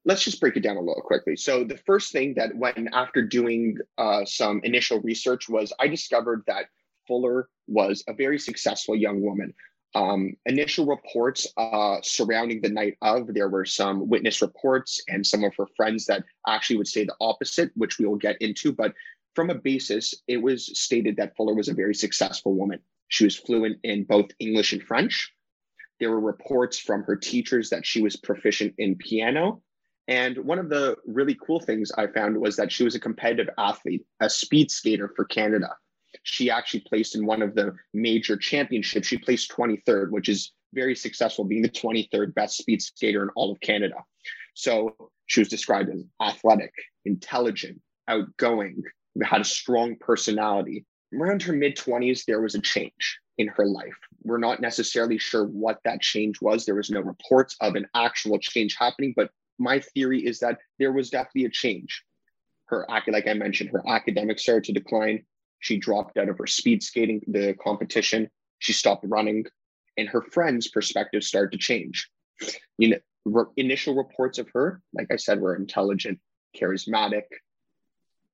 let's 0.05 0.23
just 0.23 0.39
break 0.39 0.55
it 0.55 0.61
down 0.61 0.77
a 0.77 0.79
little 0.79 1.01
quickly. 1.01 1.35
So 1.35 1.63
the 1.63 1.77
first 1.85 2.11
thing 2.11 2.33
that 2.35 2.55
when 2.55 2.89
after 2.93 3.21
doing 3.21 3.77
uh, 3.97 4.25
some 4.25 4.61
initial 4.63 5.01
research 5.01 5.49
was 5.49 5.73
I 5.79 5.87
discovered 5.87 6.43
that 6.47 6.65
Fuller 7.07 7.49
was 7.67 8.03
a 8.07 8.13
very 8.13 8.39
successful 8.39 8.95
young 8.95 9.21
woman. 9.21 9.53
Um, 9.93 10.35
initial 10.45 10.85
reports 10.85 11.47
uh, 11.55 11.97
surrounding 12.03 12.59
the 12.59 12.69
night 12.69 12.97
of, 13.01 13.33
there 13.33 13.47
were 13.47 13.63
some 13.63 14.09
witness 14.09 14.41
reports 14.41 15.01
and 15.07 15.25
some 15.25 15.45
of 15.45 15.55
her 15.55 15.67
friends 15.77 16.05
that 16.07 16.23
actually 16.47 16.77
would 16.77 16.87
say 16.87 17.05
the 17.05 17.15
opposite, 17.21 17.71
which 17.75 17.97
we 17.97 18.05
will 18.05 18.17
get 18.17 18.35
into. 18.41 18.73
But 18.73 18.93
from 19.35 19.49
a 19.49 19.55
basis, 19.55 20.13
it 20.27 20.37
was 20.37 20.79
stated 20.79 21.17
that 21.17 21.35
Fuller 21.35 21.53
was 21.53 21.67
a 21.67 21.73
very 21.73 21.93
successful 21.93 22.55
woman. 22.55 22.79
She 23.09 23.25
was 23.25 23.35
fluent 23.35 23.77
in 23.83 24.03
both 24.05 24.27
English 24.39 24.73
and 24.73 24.81
French. 24.81 25.31
There 25.99 26.09
were 26.09 26.19
reports 26.19 26.79
from 26.79 27.03
her 27.03 27.15
teachers 27.15 27.69
that 27.69 27.85
she 27.85 28.01
was 28.01 28.15
proficient 28.15 28.73
in 28.77 28.95
piano. 28.95 29.61
And 30.07 30.37
one 30.39 30.59
of 30.59 30.69
the 30.69 30.97
really 31.05 31.37
cool 31.45 31.59
things 31.59 31.91
I 31.97 32.07
found 32.07 32.37
was 32.37 32.55
that 32.57 32.71
she 32.71 32.83
was 32.83 32.95
a 32.95 32.99
competitive 32.99 33.53
athlete, 33.57 34.05
a 34.19 34.29
speed 34.29 34.71
skater 34.71 35.11
for 35.15 35.25
Canada 35.25 35.69
she 36.23 36.49
actually 36.49 36.81
placed 36.81 37.15
in 37.15 37.25
one 37.25 37.41
of 37.41 37.55
the 37.55 37.73
major 37.93 38.37
championships. 38.37 39.07
She 39.07 39.17
placed 39.17 39.51
23rd, 39.51 40.11
which 40.11 40.29
is 40.29 40.51
very 40.73 40.95
successful, 40.95 41.45
being 41.45 41.61
the 41.61 41.69
23rd 41.69 42.33
best 42.33 42.57
speed 42.57 42.81
skater 42.81 43.23
in 43.23 43.29
all 43.35 43.51
of 43.51 43.59
Canada. 43.61 43.95
So 44.53 44.95
she 45.27 45.41
was 45.41 45.49
described 45.49 45.89
as 45.89 46.03
athletic, 46.21 46.71
intelligent, 47.05 47.81
outgoing, 48.07 48.81
had 49.23 49.41
a 49.41 49.45
strong 49.45 49.95
personality. 49.99 50.85
Around 51.13 51.43
her 51.43 51.53
mid 51.53 51.77
20s, 51.77 52.25
there 52.25 52.41
was 52.41 52.55
a 52.55 52.61
change 52.61 53.19
in 53.37 53.47
her 53.47 53.65
life. 53.65 53.97
We're 54.23 54.37
not 54.37 54.61
necessarily 54.61 55.17
sure 55.17 55.45
what 55.45 55.79
that 55.85 56.01
change 56.01 56.41
was. 56.41 56.65
There 56.65 56.75
was 56.75 56.89
no 56.89 57.01
reports 57.01 57.55
of 57.61 57.75
an 57.75 57.87
actual 57.95 58.39
change 58.39 58.75
happening, 58.77 59.13
but 59.15 59.29
my 59.57 59.79
theory 59.79 60.25
is 60.25 60.39
that 60.39 60.59
there 60.79 60.91
was 60.91 61.09
definitely 61.09 61.45
a 61.45 61.49
change. 61.49 62.03
Her, 62.65 62.85
like 63.07 63.27
I 63.27 63.33
mentioned, 63.33 63.69
her 63.69 63.83
academics 63.87 64.41
started 64.41 64.63
to 64.65 64.73
decline. 64.73 65.23
She 65.59 65.77
dropped 65.77 66.17
out 66.17 66.29
of 66.29 66.37
her 66.37 66.47
speed 66.47 66.83
skating, 66.83 67.21
the 67.27 67.53
competition. 67.63 68.29
She 68.59 68.73
stopped 68.73 69.05
running, 69.07 69.45
and 69.97 70.09
her 70.09 70.21
friends' 70.21 70.67
perspectives 70.67 71.27
started 71.27 71.51
to 71.51 71.57
change. 71.57 72.09
You 72.77 72.89
know, 72.89 72.97
re- 73.25 73.45
initial 73.57 73.95
reports 73.95 74.39
of 74.39 74.49
her, 74.53 74.81
like 74.93 75.07
I 75.11 75.15
said, 75.15 75.39
were 75.39 75.55
intelligent, 75.55 76.19
charismatic. 76.59 77.23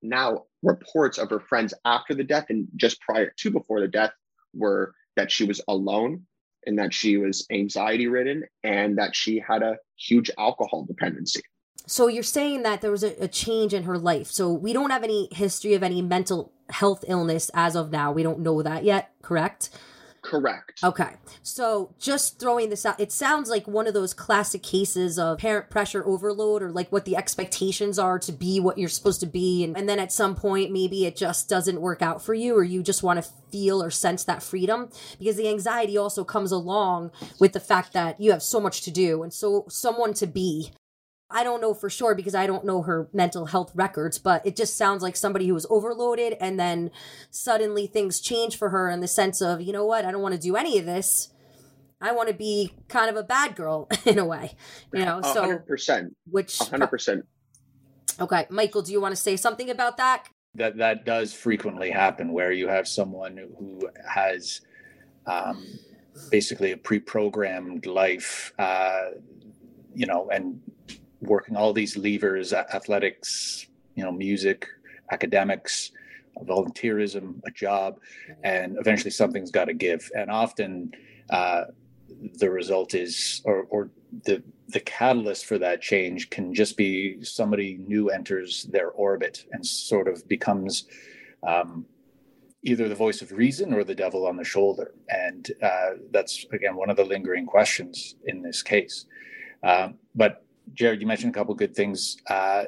Now, 0.01 0.45
reports 0.63 1.17
of 1.17 1.29
her 1.29 1.39
friends 1.39 1.73
after 1.85 2.13
the 2.13 2.23
death 2.23 2.45
and 2.49 2.67
just 2.75 3.01
prior 3.01 3.31
to 3.37 3.51
before 3.51 3.81
the 3.81 3.87
death 3.87 4.11
were 4.53 4.93
that 5.15 5.31
she 5.31 5.43
was 5.43 5.61
alone 5.67 6.25
and 6.65 6.77
that 6.79 6.93
she 6.93 7.17
was 7.17 7.45
anxiety 7.51 8.07
ridden 8.07 8.43
and 8.63 8.97
that 8.97 9.15
she 9.15 9.43
had 9.45 9.63
a 9.63 9.77
huge 9.97 10.29
alcohol 10.37 10.85
dependency. 10.85 11.41
So 11.87 12.07
you're 12.07 12.23
saying 12.23 12.63
that 12.63 12.81
there 12.81 12.91
was 12.91 13.03
a, 13.03 13.23
a, 13.23 13.27
change 13.27 13.73
in 13.73 13.83
her 13.83 13.97
life. 13.97 14.27
So 14.27 14.53
we 14.53 14.71
don't 14.71 14.91
have 14.91 15.03
any 15.03 15.27
history 15.31 15.73
of 15.73 15.81
any 15.81 16.01
mental 16.01 16.53
health 16.69 17.03
illness 17.07 17.49
as 17.55 17.75
of 17.75 17.91
now. 17.91 18.11
We 18.11 18.21
don't 18.21 18.39
know 18.39 18.61
that 18.61 18.83
yet, 18.83 19.11
correct? 19.23 19.71
Correct. 20.21 20.83
Okay. 20.83 21.15
So 21.41 21.95
just 21.99 22.39
throwing 22.39 22.69
this 22.69 22.85
out, 22.85 22.99
it 22.99 23.11
sounds 23.11 23.49
like 23.49 23.67
one 23.67 23.87
of 23.87 23.95
those 23.95 24.13
classic 24.13 24.61
cases 24.61 25.17
of 25.17 25.39
parent 25.39 25.69
pressure 25.71 26.05
overload 26.05 26.61
or 26.61 26.71
like 26.71 26.91
what 26.91 27.05
the 27.05 27.15
expectations 27.15 27.97
are 27.97 28.19
to 28.19 28.31
be 28.31 28.59
what 28.59 28.77
you're 28.77 28.87
supposed 28.87 29.19
to 29.21 29.25
be. 29.25 29.63
And, 29.63 29.75
and 29.75 29.89
then 29.89 29.97
at 29.97 30.11
some 30.11 30.35
point, 30.35 30.71
maybe 30.71 31.05
it 31.05 31.15
just 31.15 31.49
doesn't 31.49 31.81
work 31.81 32.03
out 32.03 32.21
for 32.21 32.35
you 32.35 32.55
or 32.55 32.63
you 32.63 32.83
just 32.83 33.01
want 33.01 33.23
to 33.23 33.29
feel 33.51 33.81
or 33.81 33.89
sense 33.89 34.23
that 34.25 34.43
freedom 34.43 34.89
because 35.19 35.35
the 35.35 35.49
anxiety 35.49 35.97
also 35.97 36.23
comes 36.23 36.51
along 36.51 37.11
with 37.39 37.53
the 37.53 37.59
fact 37.59 37.91
that 37.93 38.19
you 38.19 38.31
have 38.31 38.43
so 38.43 38.59
much 38.59 38.81
to 38.81 38.91
do 38.91 39.23
and 39.23 39.33
so 39.33 39.65
someone 39.67 40.13
to 40.13 40.25
be 40.25 40.71
I 41.31 41.43
don't 41.43 41.61
know 41.61 41.73
for 41.73 41.89
sure 41.89 42.15
because 42.15 42.35
I 42.35 42.47
don't 42.47 42.65
know 42.65 42.81
her 42.83 43.09
mental 43.13 43.45
health 43.47 43.71
records, 43.73 44.17
but 44.17 44.45
it 44.45 44.55
just 44.55 44.77
sounds 44.77 45.01
like 45.01 45.15
somebody 45.15 45.47
who 45.47 45.53
was 45.53 45.65
overloaded 45.69 46.37
and 46.39 46.59
then 46.59 46.91
suddenly 47.29 47.87
things 47.87 48.19
change 48.19 48.57
for 48.57 48.69
her 48.69 48.89
in 48.89 48.99
the 48.99 49.07
sense 49.07 49.41
of, 49.41 49.61
you 49.61 49.73
know 49.73 49.85
what, 49.85 50.05
I 50.05 50.11
don't 50.11 50.21
want 50.21 50.35
to 50.35 50.41
do 50.41 50.55
any 50.55 50.77
of 50.77 50.85
this. 50.85 51.29
I 52.01 52.13
want 52.13 52.29
to 52.29 52.33
be 52.33 52.73
kind 52.87 53.09
of 53.09 53.15
a 53.15 53.23
bad 53.23 53.55
girl 53.55 53.87
in 54.05 54.17
a 54.17 54.25
way, 54.25 54.55
you 54.93 55.05
know. 55.05 55.21
So 55.21 55.59
100%. 55.67 56.09
Which 56.29 56.57
100%. 56.57 57.21
Okay, 58.19 58.45
Michael, 58.49 58.81
do 58.81 58.91
you 58.91 58.99
want 58.99 59.13
to 59.13 59.21
say 59.21 59.37
something 59.37 59.69
about 59.69 59.97
that? 59.97 60.27
That 60.55 60.77
that 60.77 61.05
does 61.05 61.33
frequently 61.33 61.91
happen 61.91 62.33
where 62.33 62.51
you 62.51 62.67
have 62.67 62.87
someone 62.87 63.37
who 63.37 63.89
has 64.05 64.61
um, 65.25 65.65
basically 66.29 66.71
a 66.71 66.77
pre-programmed 66.77 67.85
life, 67.85 68.53
uh, 68.59 69.11
you 69.93 70.05
know, 70.05 70.29
and 70.29 70.59
working 71.21 71.55
all 71.55 71.73
these 71.73 71.95
levers 71.97 72.53
athletics 72.53 73.67
you 73.95 74.03
know 74.03 74.11
music 74.11 74.67
academics 75.11 75.91
volunteerism 76.39 77.41
a 77.45 77.51
job 77.51 77.99
and 78.43 78.77
eventually 78.79 79.11
something's 79.11 79.51
got 79.51 79.65
to 79.65 79.73
give. 79.73 80.09
And 80.15 80.31
often 80.31 80.91
uh, 81.29 81.65
the 82.35 82.49
result 82.49 82.93
is 82.93 83.41
or, 83.45 83.63
or 83.69 83.89
the 84.25 84.43
the 84.69 84.79
catalyst 84.81 85.45
for 85.45 85.57
that 85.57 85.81
change 85.81 86.29
can 86.29 86.53
just 86.53 86.77
be 86.77 87.21
somebody 87.23 87.77
new 87.87 88.09
enters 88.09 88.63
their 88.63 88.89
orbit 88.89 89.45
and 89.51 89.65
sort 89.65 90.07
of 90.07 90.25
becomes 90.29 90.85
um, 91.45 91.85
either 92.63 92.87
the 92.87 92.95
voice 92.95 93.21
of 93.21 93.33
reason 93.33 93.73
or 93.73 93.83
the 93.83 93.95
devil 93.95 94.25
on 94.25 94.37
the 94.37 94.43
shoulder. 94.43 94.93
And 95.09 95.49
uh, 95.61 95.91
that's 96.11 96.45
again 96.53 96.75
one 96.75 96.89
of 96.89 96.97
the 96.97 97.03
lingering 97.03 97.45
questions 97.45 98.15
in 98.25 98.41
this 98.41 98.61
case. 98.61 99.05
Um, 99.63 99.95
but 100.15 100.45
Jared, 100.73 101.01
you 101.01 101.07
mentioned 101.07 101.35
a 101.35 101.37
couple 101.37 101.53
good 101.55 101.75
things. 101.75 102.17
Uh, 102.29 102.65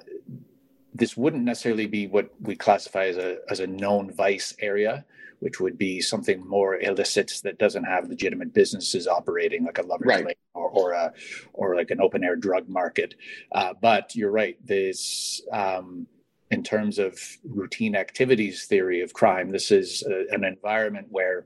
this 0.94 1.18
wouldn't 1.18 1.44
necessarily 1.44 1.88
be 1.88 2.08
what 2.08 2.30
we 2.42 2.56
classify 2.56 3.06
as 3.06 3.18
a 3.18 3.38
as 3.50 3.60
a 3.60 3.68
known 3.68 4.12
vice 4.12 4.54
area, 4.60 5.06
which 5.40 5.60
would 5.60 5.78
be 5.78 6.02
something 6.02 6.46
more 6.48 6.80
illicit 6.80 7.42
that 7.44 7.58
doesn't 7.58 7.84
have 7.84 8.10
legitimate 8.10 8.54
businesses 8.54 9.08
operating, 9.08 9.66
like 9.66 9.80
a 9.80 9.84
lover's 9.84 10.08
right. 10.08 10.26
lane 10.26 10.36
or 10.54 10.70
or, 10.70 10.92
a, 10.92 11.14
or 11.54 11.76
like 11.76 11.92
an 11.92 12.02
open 12.02 12.24
air 12.24 12.36
drug 12.36 12.70
market. 12.70 13.16
Uh, 13.52 13.74
but 13.82 14.16
you're 14.16 14.32
right. 14.32 14.58
This 14.66 15.42
um, 15.52 16.08
in 16.52 16.64
terms 16.64 17.00
of 17.00 17.20
routine 17.44 17.96
activities 17.96 18.66
theory 18.66 19.02
of 19.02 19.14
crime, 19.14 19.50
this 19.50 19.72
is 19.72 20.04
a, 20.04 20.26
an 20.34 20.44
environment 20.44 21.08
where 21.10 21.46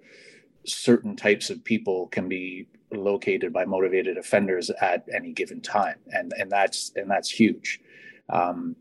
certain 0.65 1.15
types 1.15 1.49
of 1.49 1.63
people 1.63 2.07
can 2.07 2.27
be 2.27 2.67
located 2.91 3.51
by 3.51 3.65
motivated 3.65 4.17
offenders 4.17 4.69
at 4.69 5.05
any 5.13 5.31
given 5.33 5.61
time, 5.61 5.99
and 6.11 6.33
and 6.37 6.51
that's 6.51 6.91
and 6.95 7.09
that's 7.09 7.29
huge. 7.29 7.81
Um, 8.29 8.75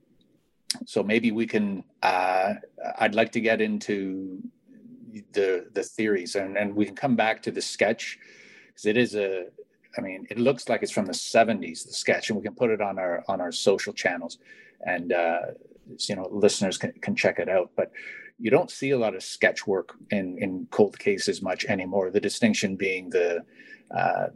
so 0.84 1.02
maybe 1.02 1.32
we 1.32 1.46
can. 1.46 1.84
Uh, 2.02 2.54
I'd 2.98 3.14
like 3.14 3.32
to 3.32 3.40
get 3.40 3.60
into 3.60 4.42
the 5.32 5.66
the 5.72 5.82
theories, 5.82 6.34
and 6.36 6.56
and 6.56 6.74
we 6.74 6.84
can 6.84 6.96
come 6.96 7.16
back 7.16 7.42
to 7.42 7.50
the 7.50 7.62
sketch 7.62 8.18
because 8.68 8.86
it 8.86 8.96
is 8.96 9.14
a. 9.14 9.46
I 9.98 10.02
mean, 10.02 10.26
it 10.28 10.38
looks 10.38 10.68
like 10.68 10.82
it's 10.82 10.92
from 10.92 11.06
the 11.06 11.12
'70s, 11.12 11.86
the 11.86 11.92
sketch, 11.92 12.28
and 12.28 12.36
we 12.36 12.42
can 12.42 12.54
put 12.54 12.70
it 12.70 12.80
on 12.80 12.98
our 12.98 13.24
on 13.28 13.40
our 13.40 13.52
social 13.52 13.92
channels, 13.92 14.38
and 14.86 15.12
uh, 15.12 15.40
you 16.00 16.16
know, 16.16 16.28
listeners 16.30 16.78
can, 16.78 16.92
can 17.00 17.14
check 17.14 17.38
it 17.38 17.48
out. 17.48 17.70
But 17.76 17.92
you 18.38 18.50
don't 18.50 18.70
see 18.70 18.90
a 18.90 18.98
lot 18.98 19.14
of 19.14 19.22
sketch 19.22 19.66
work 19.66 19.94
in 20.10 20.38
in 20.38 20.66
cold 20.70 20.98
cases 20.98 21.42
much 21.42 21.64
anymore. 21.66 22.10
The 22.10 22.20
distinction 22.20 22.76
being 22.76 23.10
the 23.10 23.44
uh, 23.96 24.26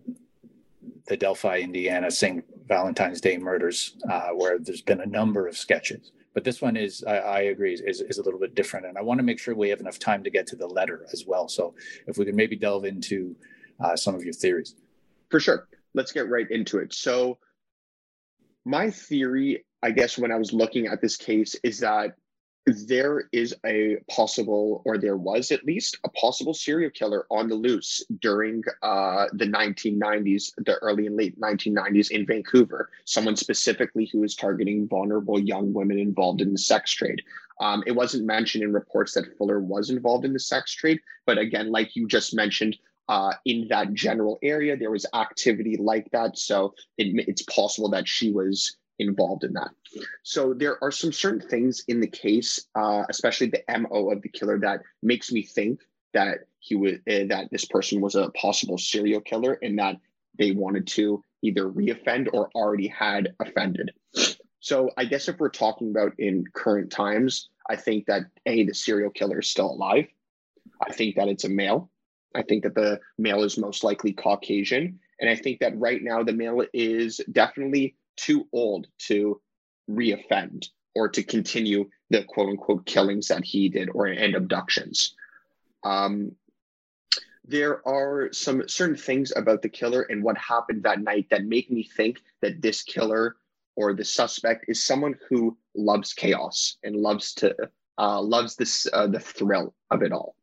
the 1.06 1.16
Delphi, 1.16 1.58
Indiana 1.58 2.10
St. 2.10 2.44
Valentine's 2.66 3.20
Day 3.20 3.36
murders, 3.36 3.96
uh, 4.08 4.28
where 4.28 4.58
there's 4.58 4.82
been 4.82 5.00
a 5.00 5.06
number 5.06 5.46
of 5.46 5.56
sketches. 5.56 6.12
But 6.32 6.44
this 6.44 6.62
one 6.62 6.76
is, 6.76 7.02
I, 7.06 7.16
I 7.16 7.40
agree, 7.40 7.74
is, 7.74 8.00
is 8.00 8.18
a 8.18 8.22
little 8.22 8.38
bit 8.38 8.54
different. 8.54 8.86
And 8.86 8.96
I 8.96 9.02
want 9.02 9.18
to 9.18 9.24
make 9.24 9.40
sure 9.40 9.54
we 9.54 9.68
have 9.70 9.80
enough 9.80 9.98
time 9.98 10.22
to 10.22 10.30
get 10.30 10.46
to 10.48 10.56
the 10.56 10.66
letter 10.66 11.04
as 11.12 11.24
well. 11.26 11.48
So 11.48 11.74
if 12.06 12.16
we 12.16 12.24
could 12.24 12.36
maybe 12.36 12.56
delve 12.56 12.84
into 12.84 13.34
uh, 13.80 13.96
some 13.96 14.14
of 14.14 14.22
your 14.22 14.32
theories. 14.32 14.76
For 15.30 15.40
sure. 15.40 15.68
Let's 15.94 16.12
get 16.12 16.28
right 16.28 16.48
into 16.50 16.78
it. 16.78 16.94
So, 16.94 17.38
my 18.64 18.90
theory, 18.90 19.64
I 19.82 19.90
guess, 19.90 20.18
when 20.18 20.30
I 20.30 20.36
was 20.36 20.52
looking 20.52 20.86
at 20.86 21.00
this 21.00 21.16
case, 21.16 21.56
is 21.64 21.80
that 21.80 22.14
there 22.66 23.28
is 23.32 23.54
a 23.64 23.96
possible, 24.10 24.82
or 24.84 24.98
there 24.98 25.16
was 25.16 25.50
at 25.50 25.64
least 25.64 25.98
a 26.04 26.10
possible 26.10 26.52
serial 26.52 26.90
killer 26.90 27.26
on 27.30 27.48
the 27.48 27.54
loose 27.54 28.04
during 28.20 28.62
uh, 28.82 29.26
the 29.32 29.46
1990s, 29.46 30.52
the 30.58 30.76
early 30.76 31.06
and 31.06 31.16
late 31.16 31.40
1990s 31.40 32.10
in 32.10 32.26
Vancouver. 32.26 32.90
Someone 33.04 33.36
specifically 33.36 34.08
who 34.12 34.20
was 34.20 34.34
targeting 34.34 34.86
vulnerable 34.86 35.40
young 35.40 35.72
women 35.72 35.98
involved 35.98 36.40
in 36.40 36.52
the 36.52 36.58
sex 36.58 36.92
trade. 36.92 37.22
Um, 37.60 37.82
it 37.86 37.92
wasn't 37.92 38.26
mentioned 38.26 38.64
in 38.64 38.72
reports 38.72 39.14
that 39.14 39.36
Fuller 39.36 39.60
was 39.60 39.90
involved 39.90 40.24
in 40.24 40.32
the 40.32 40.38
sex 40.38 40.72
trade, 40.72 41.00
but 41.26 41.38
again, 41.38 41.70
like 41.70 41.96
you 41.96 42.06
just 42.06 42.34
mentioned, 42.34 42.76
uh, 43.08 43.32
in 43.44 43.66
that 43.68 43.92
general 43.92 44.38
area, 44.40 44.76
there 44.76 44.92
was 44.92 45.04
activity 45.14 45.76
like 45.76 46.08
that. 46.12 46.38
So 46.38 46.74
it, 46.96 47.24
it's 47.26 47.42
possible 47.42 47.90
that 47.90 48.06
she 48.06 48.30
was 48.30 48.76
involved 49.00 49.44
in 49.44 49.52
that. 49.54 49.70
So 50.22 50.54
there 50.54 50.82
are 50.82 50.90
some 50.90 51.12
certain 51.12 51.40
things 51.40 51.84
in 51.88 52.00
the 52.00 52.06
case, 52.06 52.66
uh, 52.74 53.04
especially 53.08 53.48
the 53.48 53.64
MO 53.78 54.10
of 54.10 54.22
the 54.22 54.28
killer, 54.28 54.58
that 54.60 54.82
makes 55.02 55.32
me 55.32 55.42
think 55.42 55.80
that 56.12 56.40
he 56.58 56.76
was 56.76 56.94
uh, 56.94 57.24
that 57.28 57.48
this 57.50 57.64
person 57.64 58.00
was 58.00 58.14
a 58.14 58.30
possible 58.30 58.78
serial 58.78 59.20
killer 59.20 59.58
and 59.62 59.78
that 59.78 59.96
they 60.38 60.52
wanted 60.52 60.86
to 60.86 61.22
either 61.42 61.70
reoffend 61.70 62.28
or 62.32 62.50
already 62.54 62.88
had 62.88 63.34
offended. 63.40 63.90
So 64.60 64.90
I 64.96 65.06
guess 65.06 65.28
if 65.28 65.38
we're 65.38 65.48
talking 65.48 65.90
about 65.90 66.12
in 66.18 66.44
current 66.52 66.90
times, 66.92 67.48
I 67.68 67.76
think 67.76 68.06
that 68.06 68.22
a 68.46 68.64
the 68.64 68.74
serial 68.74 69.10
killer 69.10 69.40
is 69.40 69.48
still 69.48 69.70
alive. 69.70 70.06
I 70.86 70.92
think 70.92 71.16
that 71.16 71.28
it's 71.28 71.44
a 71.44 71.48
male. 71.48 71.90
I 72.34 72.42
think 72.42 72.62
that 72.62 72.74
the 72.74 73.00
male 73.18 73.42
is 73.42 73.58
most 73.58 73.82
likely 73.82 74.12
Caucasian. 74.12 74.98
And 75.20 75.28
I 75.28 75.34
think 75.34 75.60
that 75.60 75.78
right 75.78 76.02
now 76.02 76.22
the 76.22 76.32
male 76.32 76.64
is 76.72 77.20
definitely 77.32 77.96
too 78.20 78.46
old 78.52 78.86
to 78.98 79.40
reoffend 79.90 80.68
or 80.94 81.08
to 81.08 81.22
continue 81.22 81.88
the 82.10 82.24
quote 82.24 82.48
unquote 82.50 82.84
killings 82.86 83.28
that 83.28 83.44
he 83.44 83.68
did 83.68 83.88
or 83.94 84.06
and 84.06 84.34
abductions. 84.34 85.14
Um, 85.84 86.32
there 87.44 87.86
are 87.88 88.32
some 88.32 88.68
certain 88.68 88.96
things 88.96 89.32
about 89.34 89.62
the 89.62 89.68
killer 89.68 90.02
and 90.02 90.22
what 90.22 90.36
happened 90.38 90.82
that 90.82 91.00
night 91.00 91.26
that 91.30 91.44
make 91.44 91.70
me 91.70 91.82
think 91.82 92.20
that 92.42 92.60
this 92.60 92.82
killer 92.82 93.36
or 93.76 93.94
the 93.94 94.04
suspect 94.04 94.66
is 94.68 94.84
someone 94.84 95.14
who 95.28 95.56
loves 95.74 96.12
chaos 96.12 96.76
and 96.84 96.96
loves 96.96 97.34
to 97.34 97.54
uh, 97.98 98.20
loves 98.20 98.56
this 98.56 98.86
uh, 98.92 99.06
the 99.06 99.20
thrill 99.20 99.74
of 99.90 100.02
it 100.02 100.12
all. 100.12 100.34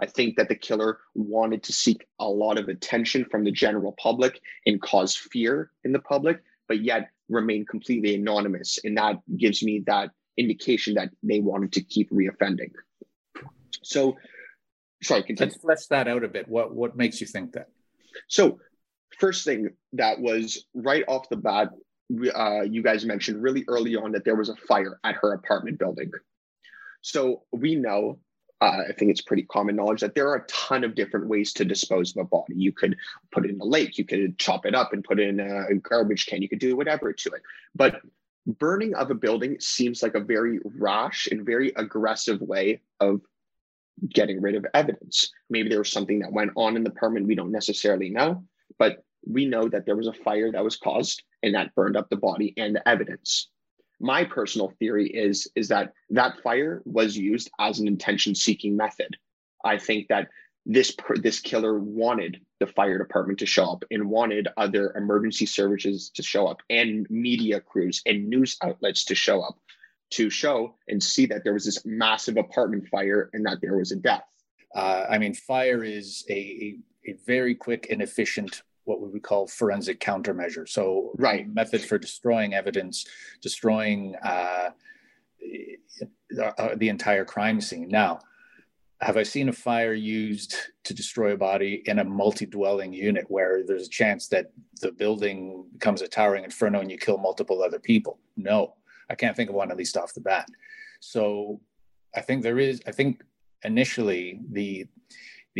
I 0.00 0.06
think 0.06 0.36
that 0.36 0.48
the 0.48 0.54
killer 0.54 0.98
wanted 1.14 1.62
to 1.64 1.72
seek 1.72 2.06
a 2.18 2.28
lot 2.28 2.58
of 2.58 2.68
attention 2.68 3.26
from 3.30 3.44
the 3.44 3.52
general 3.52 3.94
public 4.00 4.40
and 4.66 4.80
cause 4.80 5.14
fear 5.14 5.70
in 5.84 5.92
the 5.92 5.98
public, 5.98 6.42
but 6.68 6.80
yet 6.80 7.10
remain 7.30 7.64
completely 7.64 8.14
anonymous. 8.14 8.78
And 8.84 8.96
that 8.98 9.20
gives 9.36 9.62
me 9.62 9.82
that 9.86 10.10
indication 10.36 10.94
that 10.94 11.10
they 11.22 11.40
wanted 11.40 11.72
to 11.72 11.82
keep 11.82 12.10
reoffending. 12.10 12.72
So, 13.82 14.16
sorry, 15.02 15.22
continue. 15.22 15.52
Let's 15.52 15.62
flesh 15.62 15.86
that 15.86 16.08
out 16.08 16.24
a 16.24 16.28
bit. 16.28 16.48
What 16.48 16.74
what 16.74 16.96
makes 16.96 17.20
you 17.20 17.26
think 17.26 17.52
that? 17.52 17.68
So, 18.28 18.58
first 19.18 19.44
thing 19.44 19.70
that 19.94 20.20
was 20.20 20.66
right 20.74 21.04
off 21.08 21.28
the 21.28 21.36
bat, 21.36 21.70
uh, 22.34 22.62
you 22.62 22.82
guys 22.82 23.04
mentioned 23.04 23.42
really 23.42 23.64
early 23.68 23.96
on 23.96 24.12
that 24.12 24.24
there 24.24 24.36
was 24.36 24.48
a 24.48 24.56
fire 24.56 24.98
at 25.04 25.16
her 25.16 25.32
apartment 25.32 25.78
building. 25.78 26.10
So 27.02 27.44
we 27.52 27.76
know 27.76 28.18
uh, 28.60 28.82
I 28.88 28.92
think 28.92 29.10
it's 29.10 29.22
pretty 29.22 29.44
common 29.44 29.76
knowledge 29.76 30.00
that 30.00 30.14
there 30.14 30.28
are 30.28 30.36
a 30.36 30.46
ton 30.46 30.84
of 30.84 30.94
different 30.94 31.28
ways 31.28 31.52
to 31.54 31.64
dispose 31.64 32.14
of 32.14 32.20
a 32.20 32.24
body. 32.24 32.54
You 32.54 32.72
could 32.72 32.96
put 33.32 33.46
it 33.46 33.50
in 33.50 33.60
a 33.60 33.64
lake, 33.64 33.96
you 33.96 34.04
could 34.04 34.38
chop 34.38 34.66
it 34.66 34.74
up 34.74 34.92
and 34.92 35.02
put 35.02 35.18
it 35.18 35.28
in 35.28 35.40
a 35.40 35.74
garbage 35.76 36.26
can, 36.26 36.42
you 36.42 36.48
could 36.48 36.58
do 36.58 36.76
whatever 36.76 37.12
to 37.12 37.30
it. 37.30 37.42
But 37.74 38.00
burning 38.46 38.94
of 38.94 39.10
a 39.10 39.14
building 39.14 39.58
seems 39.60 40.02
like 40.02 40.14
a 40.14 40.20
very 40.20 40.60
rash 40.64 41.26
and 41.30 41.44
very 41.44 41.72
aggressive 41.76 42.40
way 42.40 42.80
of 43.00 43.20
getting 44.08 44.40
rid 44.40 44.54
of 44.54 44.66
evidence. 44.74 45.30
Maybe 45.48 45.68
there 45.68 45.78
was 45.78 45.92
something 45.92 46.18
that 46.20 46.32
went 46.32 46.52
on 46.56 46.76
in 46.76 46.84
the 46.84 46.90
permit 46.90 47.26
we 47.26 47.34
don't 47.34 47.52
necessarily 47.52 48.10
know, 48.10 48.44
but 48.78 49.04
we 49.26 49.46
know 49.46 49.68
that 49.68 49.86
there 49.86 49.96
was 49.96 50.06
a 50.06 50.12
fire 50.12 50.50
that 50.52 50.64
was 50.64 50.76
caused 50.76 51.22
and 51.42 51.54
that 51.54 51.74
burned 51.74 51.96
up 51.96 52.08
the 52.08 52.16
body 52.16 52.54
and 52.56 52.74
the 52.74 52.88
evidence 52.88 53.48
my 54.00 54.24
personal 54.24 54.72
theory 54.78 55.08
is 55.08 55.48
is 55.54 55.68
that 55.68 55.92
that 56.10 56.40
fire 56.42 56.82
was 56.84 57.16
used 57.16 57.50
as 57.58 57.78
an 57.78 57.86
intention 57.86 58.34
seeking 58.34 58.76
method 58.76 59.16
i 59.64 59.78
think 59.78 60.08
that 60.08 60.28
this 60.66 60.94
this 61.16 61.40
killer 61.40 61.78
wanted 61.78 62.40
the 62.58 62.66
fire 62.66 62.98
department 62.98 63.38
to 63.38 63.46
show 63.46 63.64
up 63.72 63.84
and 63.90 64.08
wanted 64.08 64.48
other 64.56 64.92
emergency 64.96 65.46
services 65.46 66.10
to 66.10 66.22
show 66.22 66.46
up 66.46 66.58
and 66.68 67.06
media 67.08 67.60
crews 67.60 68.02
and 68.04 68.28
news 68.28 68.56
outlets 68.62 69.04
to 69.04 69.14
show 69.14 69.40
up 69.40 69.58
to 70.10 70.28
show 70.28 70.74
and 70.88 71.02
see 71.02 71.26
that 71.26 71.44
there 71.44 71.52
was 71.52 71.64
this 71.64 71.84
massive 71.86 72.36
apartment 72.36 72.86
fire 72.88 73.30
and 73.32 73.46
that 73.46 73.60
there 73.60 73.76
was 73.76 73.92
a 73.92 73.96
death. 73.96 74.24
Uh, 74.74 75.06
I 75.08 75.18
mean, 75.18 75.34
fire 75.34 75.82
is 75.84 76.24
a, 76.28 76.76
a 77.06 77.14
very 77.26 77.54
quick 77.54 77.88
and 77.90 78.02
efficient 78.02 78.62
what 78.90 79.00
we 79.00 79.08
would 79.08 79.22
call 79.22 79.46
forensic 79.46 80.00
countermeasure. 80.00 80.68
So, 80.68 81.12
right 81.16 81.48
method 81.60 81.82
for 81.82 81.96
destroying 81.98 82.52
evidence, 82.54 83.06
destroying 83.40 84.16
uh, 84.22 84.70
uh, 86.42 86.74
the 86.76 86.88
entire 86.88 87.24
crime 87.24 87.60
scene. 87.60 87.88
Now, 87.88 88.18
have 89.00 89.16
I 89.16 89.22
seen 89.22 89.48
a 89.48 89.52
fire 89.52 89.94
used 89.94 90.54
to 90.84 90.92
destroy 90.92 91.32
a 91.32 91.36
body 91.36 91.82
in 91.86 92.00
a 92.00 92.04
multi-dwelling 92.04 92.92
unit 92.92 93.24
where 93.28 93.62
there's 93.66 93.86
a 93.86 93.96
chance 94.02 94.28
that 94.28 94.46
the 94.82 94.92
building 94.92 95.64
becomes 95.72 96.02
a 96.02 96.08
towering 96.08 96.44
inferno 96.44 96.80
and 96.80 96.90
you 96.90 96.98
kill 96.98 97.16
multiple 97.16 97.62
other 97.62 97.78
people? 97.78 98.18
No, 98.36 98.74
I 99.08 99.14
can't 99.14 99.36
think 99.36 99.48
of 99.48 99.56
one 99.56 99.70
at 99.70 99.78
least 99.78 99.96
off 99.96 100.14
the 100.14 100.20
bat. 100.20 100.46
So, 101.00 101.60
I 102.14 102.20
think 102.20 102.42
there 102.42 102.58
is. 102.58 102.82
I 102.86 102.92
think 102.92 103.22
initially 103.62 104.40
the 104.50 104.86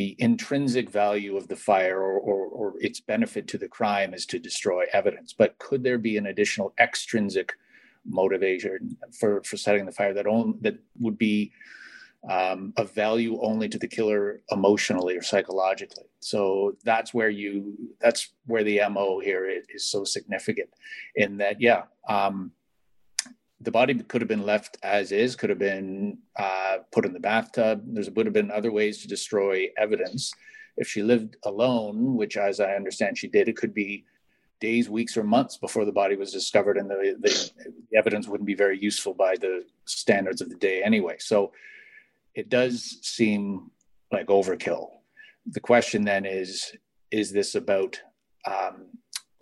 the 0.00 0.16
intrinsic 0.18 0.88
value 0.88 1.36
of 1.36 1.46
the 1.48 1.62
fire 1.70 2.00
or, 2.00 2.18
or, 2.18 2.46
or, 2.46 2.74
its 2.80 3.00
benefit 3.00 3.46
to 3.46 3.58
the 3.58 3.68
crime 3.68 4.14
is 4.14 4.24
to 4.24 4.38
destroy 4.38 4.82
evidence. 4.94 5.34
But 5.34 5.58
could 5.58 5.82
there 5.82 5.98
be 5.98 6.16
an 6.16 6.28
additional 6.28 6.72
extrinsic 6.80 7.52
motivation 8.06 8.96
for, 9.12 9.42
for 9.42 9.58
setting 9.58 9.84
the 9.84 9.92
fire 9.92 10.14
that, 10.14 10.26
only, 10.26 10.56
that 10.62 10.78
would 10.98 11.18
be 11.18 11.52
um, 12.30 12.72
of 12.78 12.92
value 12.92 13.38
only 13.42 13.68
to 13.68 13.78
the 13.78 13.86
killer 13.96 14.40
emotionally 14.50 15.18
or 15.18 15.22
psychologically? 15.22 16.08
So 16.20 16.78
that's 16.82 17.12
where 17.12 17.28
you 17.28 17.76
that's 18.00 18.30
where 18.46 18.64
the 18.64 18.80
mo 18.88 19.20
here 19.20 19.46
is, 19.46 19.64
is 19.68 19.84
so 19.84 20.04
significant 20.04 20.70
in 21.14 21.36
that 21.42 21.60
yeah 21.60 21.82
um, 22.08 22.52
the 23.60 23.70
body 23.70 23.94
could 23.94 24.22
have 24.22 24.28
been 24.28 24.46
left 24.46 24.78
as 24.82 25.12
is, 25.12 25.36
could 25.36 25.50
have 25.50 25.58
been 25.58 26.18
uh, 26.38 26.78
put 26.92 27.04
in 27.04 27.12
the 27.12 27.20
bathtub. 27.20 27.82
There 27.86 28.04
would 28.14 28.26
have 28.26 28.32
been 28.32 28.50
other 28.50 28.72
ways 28.72 29.02
to 29.02 29.08
destroy 29.08 29.68
evidence. 29.76 30.32
If 30.76 30.88
she 30.88 31.02
lived 31.02 31.36
alone, 31.44 32.16
which, 32.16 32.36
as 32.38 32.58
I 32.58 32.72
understand, 32.72 33.18
she 33.18 33.28
did, 33.28 33.48
it 33.48 33.56
could 33.56 33.74
be 33.74 34.04
days, 34.60 34.88
weeks, 34.88 35.16
or 35.16 35.24
months 35.24 35.58
before 35.58 35.84
the 35.84 35.92
body 35.92 36.16
was 36.16 36.32
discovered, 36.32 36.78
and 36.78 36.90
the, 36.90 37.16
the, 37.20 37.50
the 37.90 37.98
evidence 37.98 38.28
wouldn't 38.28 38.46
be 38.46 38.54
very 38.54 38.78
useful 38.78 39.12
by 39.12 39.34
the 39.36 39.64
standards 39.84 40.40
of 40.40 40.48
the 40.48 40.56
day 40.56 40.82
anyway. 40.82 41.16
So 41.18 41.52
it 42.34 42.48
does 42.48 42.98
seem 43.02 43.70
like 44.10 44.28
overkill. 44.28 44.88
The 45.46 45.60
question 45.60 46.04
then 46.04 46.24
is: 46.24 46.74
Is 47.10 47.30
this 47.30 47.54
about 47.56 48.00
um, 48.46 48.86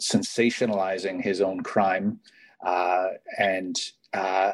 sensationalizing 0.01 1.23
his 1.23 1.41
own 1.41 1.63
crime? 1.63 2.19
Uh, 2.65 3.09
and 3.39 3.77
uh, 4.13 4.53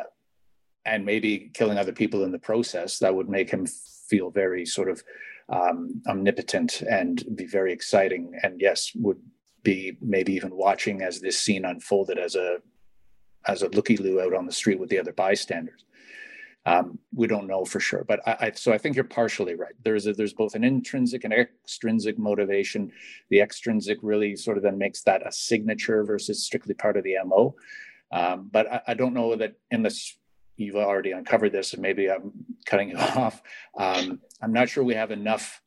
and 0.86 1.04
maybe 1.04 1.50
killing 1.54 1.78
other 1.78 1.92
people 1.92 2.24
in 2.24 2.32
the 2.32 2.38
process 2.38 2.98
that 2.98 3.14
would 3.14 3.28
make 3.28 3.50
him 3.50 3.66
feel 3.66 4.30
very 4.30 4.66
sort 4.66 4.90
of 4.90 5.02
um, 5.48 6.02
omnipotent 6.06 6.82
and 6.82 7.24
be 7.34 7.46
very 7.46 7.72
exciting 7.72 8.32
and 8.42 8.60
yes 8.60 8.92
would 8.94 9.20
be 9.62 9.96
maybe 10.00 10.34
even 10.34 10.54
watching 10.54 11.02
as 11.02 11.20
this 11.20 11.40
scene 11.40 11.64
unfolded 11.64 12.18
as 12.18 12.34
a 12.34 12.58
as 13.46 13.62
a 13.62 13.68
looky 13.68 13.96
loo 13.96 14.20
out 14.20 14.34
on 14.34 14.46
the 14.46 14.52
street 14.52 14.78
with 14.78 14.88
the 14.88 14.98
other 14.98 15.12
bystanders. 15.12 15.84
Um, 16.66 16.98
we 17.14 17.26
don't 17.26 17.46
know 17.46 17.66
for 17.66 17.78
sure 17.78 18.04
but 18.04 18.26
I, 18.26 18.36
I, 18.40 18.52
so 18.52 18.72
i 18.72 18.78
think 18.78 18.96
you're 18.96 19.04
partially 19.04 19.54
right. 19.54 19.74
There's 19.82 20.06
a, 20.06 20.14
there's 20.14 20.32
both 20.32 20.54
an 20.54 20.64
intrinsic 20.64 21.24
and 21.24 21.32
extrinsic 21.32 22.18
motivation. 22.18 22.90
The 23.28 23.40
extrinsic 23.40 23.98
really 24.00 24.34
sort 24.34 24.56
of 24.56 24.62
then 24.62 24.78
makes 24.78 25.02
that 25.02 25.26
a 25.26 25.32
signature 25.32 26.04
versus 26.04 26.42
strictly 26.42 26.72
part 26.74 26.96
of 26.96 27.04
the 27.04 27.16
mo 27.24 27.54
um, 28.14 28.48
but 28.52 28.72
I, 28.72 28.80
I, 28.88 28.94
don't 28.94 29.12
know 29.12 29.34
that 29.34 29.54
unless 29.72 30.16
you've 30.56 30.76
already 30.76 31.10
uncovered 31.10 31.50
this, 31.50 31.72
and 31.72 31.82
maybe 31.82 32.08
I'm 32.08 32.32
cutting 32.64 32.90
you 32.90 32.96
off. 32.98 33.42
Um, 33.76 34.20
I'm 34.40 34.52
not 34.52 34.68
sure 34.68 34.84
we 34.84 34.94
have 34.94 35.10
enough 35.10 35.60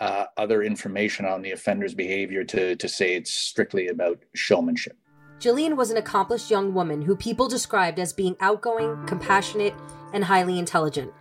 uh, 0.00 0.24
other 0.38 0.62
information 0.62 1.26
on 1.26 1.42
the 1.42 1.50
offender's 1.50 1.94
behavior 1.94 2.44
to, 2.44 2.76
to 2.76 2.88
say 2.88 3.14
it's 3.14 3.34
strictly 3.34 3.88
about 3.88 4.18
showmanship. 4.34 4.96
Jillian 5.38 5.76
was 5.76 5.90
an 5.90 5.98
accomplished 5.98 6.50
young 6.50 6.72
woman 6.72 7.02
who 7.02 7.14
people 7.14 7.46
described 7.46 7.98
as 7.98 8.14
being 8.14 8.36
outgoing, 8.40 9.06
compassionate, 9.06 9.74
and 10.14 10.24
highly 10.24 10.58
intelligent. 10.58 11.12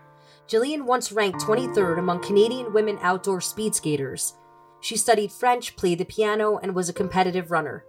Jillian 0.47 0.85
once 0.85 1.11
ranked 1.11 1.41
23rd 1.41 1.99
among 1.99 2.23
Canadian 2.23 2.71
women 2.71 2.97
outdoor 3.01 3.41
speed 3.41 3.75
skaters. 3.75 4.35
She 4.79 4.95
studied 4.95 5.33
French, 5.33 5.75
played 5.75 5.99
the 5.99 6.05
piano, 6.05 6.57
and 6.57 6.73
was 6.73 6.87
a 6.87 6.93
competitive 6.93 7.51
runner. 7.51 7.83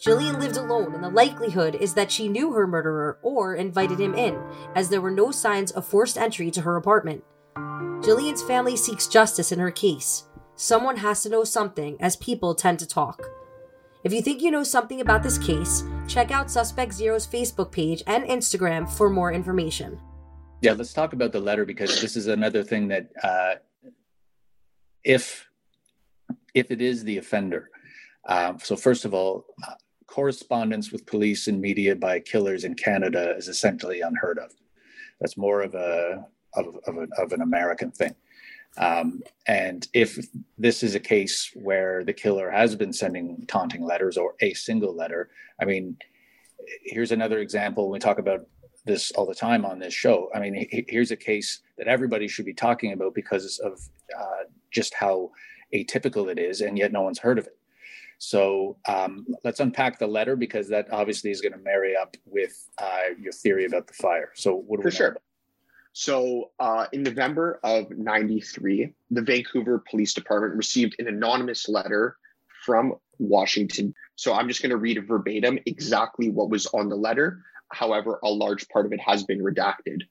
Jillian 0.00 0.40
lived 0.40 0.56
alone, 0.56 0.94
and 0.94 1.02
the 1.02 1.10
likelihood 1.10 1.76
is 1.76 1.94
that 1.94 2.10
she 2.10 2.28
knew 2.28 2.52
her 2.52 2.66
murderer 2.66 3.18
or 3.22 3.54
invited 3.54 4.00
him 4.00 4.14
in, 4.14 4.40
as 4.74 4.88
there 4.88 5.00
were 5.00 5.10
no 5.10 5.30
signs 5.30 5.70
of 5.70 5.86
forced 5.86 6.18
entry 6.18 6.50
to 6.50 6.62
her 6.62 6.76
apartment. 6.76 7.24
Jillian's 7.56 8.42
family 8.42 8.76
seeks 8.76 9.06
justice 9.06 9.52
in 9.52 9.60
her 9.60 9.70
case. 9.70 10.24
Someone 10.56 10.96
has 10.96 11.22
to 11.22 11.28
know 11.28 11.44
something, 11.44 11.96
as 12.00 12.16
people 12.16 12.54
tend 12.54 12.78
to 12.80 12.86
talk. 12.86 13.24
If 14.04 14.12
you 14.12 14.20
think 14.20 14.42
you 14.42 14.50
know 14.50 14.64
something 14.64 15.00
about 15.00 15.22
this 15.22 15.38
case, 15.38 15.84
check 16.08 16.32
out 16.32 16.50
Suspect 16.50 16.92
Zero's 16.92 17.26
Facebook 17.26 17.70
page 17.70 18.02
and 18.06 18.24
Instagram 18.24 18.90
for 18.90 19.08
more 19.08 19.32
information. 19.32 20.00
Yeah, 20.60 20.72
let's 20.72 20.92
talk 20.92 21.12
about 21.12 21.30
the 21.32 21.40
letter 21.40 21.64
because 21.64 22.00
this 22.00 22.16
is 22.16 22.26
another 22.26 22.64
thing 22.64 22.88
that 22.88 23.10
uh, 23.22 23.54
if 25.04 25.48
if 26.54 26.70
it 26.70 26.80
is 26.80 27.04
the 27.04 27.18
offender. 27.18 27.70
Uh, 28.26 28.56
so 28.58 28.76
first 28.76 29.04
of 29.04 29.14
all, 29.14 29.46
correspondence 30.06 30.92
with 30.92 31.06
police 31.06 31.48
and 31.48 31.60
media 31.60 31.96
by 31.96 32.20
killers 32.20 32.64
in 32.64 32.74
Canada 32.74 33.34
is 33.36 33.48
essentially 33.48 34.02
unheard 34.02 34.38
of. 34.38 34.52
That's 35.20 35.36
more 35.36 35.62
of 35.62 35.74
a 35.74 36.26
of, 36.54 36.76
of, 36.86 36.96
a, 36.98 37.22
of 37.22 37.32
an 37.32 37.40
American 37.40 37.90
thing. 37.90 38.14
Um, 38.76 39.22
and 39.46 39.86
if 39.94 40.18
this 40.58 40.82
is 40.82 40.94
a 40.94 41.00
case 41.00 41.50
where 41.54 42.04
the 42.04 42.12
killer 42.12 42.50
has 42.50 42.74
been 42.76 42.92
sending 42.92 43.44
taunting 43.46 43.84
letters 43.84 44.16
or 44.16 44.34
a 44.40 44.52
single 44.54 44.94
letter, 44.94 45.30
I 45.60 45.64
mean, 45.64 45.96
here's 46.84 47.12
another 47.12 47.38
example. 47.38 47.90
We 47.90 47.98
talk 47.98 48.18
about 48.18 48.46
this 48.84 49.12
all 49.12 49.26
the 49.26 49.34
time 49.34 49.64
on 49.64 49.78
this 49.78 49.94
show. 49.94 50.30
I 50.34 50.40
mean, 50.40 50.66
here's 50.88 51.10
a 51.10 51.16
case 51.16 51.60
that 51.78 51.86
everybody 51.86 52.28
should 52.28 52.46
be 52.46 52.54
talking 52.54 52.92
about 52.92 53.14
because 53.14 53.58
of 53.60 53.80
uh, 54.18 54.44
just 54.70 54.94
how 54.94 55.30
atypical 55.74 56.30
it 56.30 56.38
is, 56.38 56.60
and 56.60 56.76
yet 56.76 56.92
no 56.92 57.02
one's 57.02 57.18
heard 57.18 57.38
of 57.38 57.46
it. 57.46 57.56
So 58.24 58.76
um, 58.86 59.26
let's 59.42 59.58
unpack 59.58 59.98
the 59.98 60.06
letter 60.06 60.36
because 60.36 60.68
that 60.68 60.86
obviously 60.92 61.32
is 61.32 61.40
going 61.40 61.54
to 61.54 61.58
marry 61.58 61.96
up 61.96 62.16
with 62.24 62.52
uh, 62.78 63.16
your 63.18 63.32
theory 63.32 63.64
about 63.64 63.88
the 63.88 63.94
fire. 63.94 64.30
So 64.36 64.54
what 64.54 64.76
do 64.76 64.82
For 64.82 64.90
we 64.90 64.94
sure. 64.94 65.16
So 65.92 66.52
uh, 66.60 66.86
in 66.92 67.02
November 67.02 67.58
of 67.64 67.90
93, 67.90 68.92
the 69.10 69.22
Vancouver 69.22 69.82
Police 69.90 70.14
Department 70.14 70.54
received 70.54 70.94
an 71.00 71.08
anonymous 71.08 71.68
letter 71.68 72.16
from 72.64 72.94
Washington. 73.18 73.92
So 74.14 74.34
I'm 74.34 74.46
just 74.46 74.62
going 74.62 74.70
to 74.70 74.76
read 74.76 75.04
verbatim 75.04 75.58
exactly 75.66 76.30
what 76.30 76.48
was 76.48 76.66
on 76.66 76.88
the 76.88 76.96
letter. 76.96 77.42
However, 77.72 78.20
a 78.22 78.30
large 78.30 78.68
part 78.68 78.86
of 78.86 78.92
it 78.92 79.00
has 79.00 79.24
been 79.24 79.40
redacted. 79.40 80.02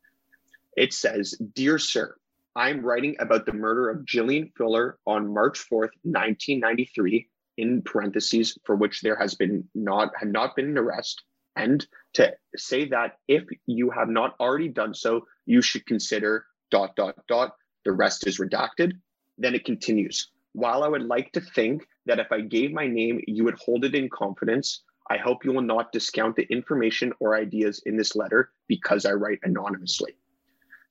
It 0.75 0.91
says, 0.91 1.33
Dear 1.53 1.77
Sir, 1.77 2.17
I'm 2.57 2.81
writing 2.81 3.15
about 3.19 3.45
the 3.45 3.53
murder 3.53 3.89
of 3.89 3.99
Jillian 3.99 4.51
Fuller 4.57 4.97
on 5.07 5.33
March 5.33 5.59
4th, 5.71 5.95
1993 6.03 7.29
in 7.61 7.81
parentheses 7.83 8.57
for 8.65 8.75
which 8.75 9.01
there 9.01 9.15
has 9.15 9.35
been 9.35 9.63
not 9.75 10.09
had 10.19 10.33
not 10.33 10.55
been 10.55 10.69
an 10.69 10.77
arrest. 10.77 11.23
And 11.55 11.85
to 12.15 12.33
say 12.55 12.89
that 12.89 13.17
if 13.27 13.43
you 13.67 13.91
have 13.91 14.09
not 14.09 14.35
already 14.39 14.67
done 14.67 14.93
so 14.93 15.27
you 15.45 15.61
should 15.61 15.85
consider 15.85 16.45
dot 16.71 16.95
dot 16.95 17.15
dot 17.27 17.55
the 17.85 17.91
rest 17.91 18.25
is 18.27 18.39
redacted 18.39 18.93
then 19.37 19.55
it 19.55 19.65
continues. 19.65 20.29
While 20.53 20.83
i 20.83 20.87
would 20.87 21.03
like 21.03 21.31
to 21.33 21.41
think 21.41 21.87
that 22.07 22.19
if 22.19 22.31
i 22.31 22.41
gave 22.41 22.71
my 22.73 22.87
name 22.87 23.21
you 23.27 23.43
would 23.45 23.59
hold 23.65 23.85
it 23.85 23.95
in 23.95 24.09
confidence 24.09 24.83
i 25.09 25.17
hope 25.17 25.45
you 25.45 25.53
will 25.53 25.69
not 25.75 25.93
discount 25.93 26.35
the 26.35 26.47
information 26.57 27.13
or 27.19 27.35
ideas 27.35 27.81
in 27.85 27.95
this 27.95 28.15
letter 28.15 28.51
because 28.67 29.05
i 29.05 29.13
write 29.13 29.39
anonymously 29.43 30.13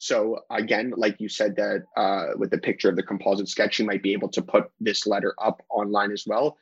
so 0.01 0.41
again, 0.49 0.95
like 0.97 1.21
you 1.21 1.29
said 1.29 1.57
that 1.57 1.85
uh, 1.95 2.29
with 2.39 2.51
the 2.51 2.57
picture 2.57 2.89
of 2.89 2.97
the 2.97 3.03
composite 3.03 3.51
sketch, 3.51 3.79
you 3.79 3.85
might 3.85 4.03
be 4.03 4.15
able 4.15 4.31
to 4.31 4.41
put 4.41 4.71
this 4.81 5.07
letter 5.07 5.35
up 5.37 5.63
online 5.69 6.11
as 6.11 6.25
well. 6.27 6.57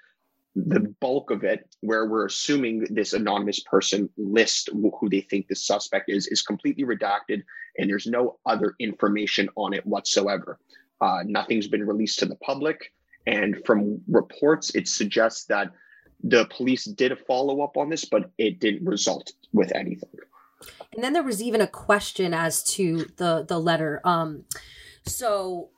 The 0.56 0.92
bulk 1.00 1.30
of 1.30 1.44
it, 1.44 1.72
where 1.80 2.06
we're 2.06 2.26
assuming 2.26 2.88
this 2.90 3.12
anonymous 3.12 3.60
person 3.60 4.10
list 4.16 4.70
who 4.72 5.08
they 5.08 5.20
think 5.20 5.46
the 5.46 5.54
suspect 5.54 6.10
is, 6.10 6.26
is 6.26 6.42
completely 6.42 6.82
redacted, 6.82 7.44
and 7.78 7.88
there's 7.88 8.08
no 8.08 8.40
other 8.44 8.74
information 8.80 9.48
on 9.54 9.72
it 9.72 9.86
whatsoever. 9.86 10.58
Uh, 11.00 11.20
nothing's 11.24 11.68
been 11.68 11.86
released 11.86 12.18
to 12.18 12.26
the 12.26 12.34
public, 12.36 12.92
and 13.28 13.64
from 13.64 14.00
reports, 14.08 14.74
it 14.74 14.88
suggests 14.88 15.44
that 15.44 15.70
the 16.24 16.46
police 16.46 16.86
did 16.86 17.12
a 17.12 17.16
follow 17.16 17.62
up 17.62 17.76
on 17.76 17.88
this, 17.88 18.04
but 18.04 18.32
it 18.36 18.58
didn't 18.58 18.84
result 18.84 19.30
with 19.52 19.72
anything. 19.76 20.10
And 20.92 21.02
then 21.02 21.12
there 21.12 21.22
was 21.22 21.42
even 21.42 21.60
a 21.60 21.66
question 21.66 22.34
as 22.34 22.62
to 22.74 23.06
the 23.16 23.44
the 23.46 23.58
letter. 23.58 24.00
Um, 24.04 24.44
so 25.06 25.70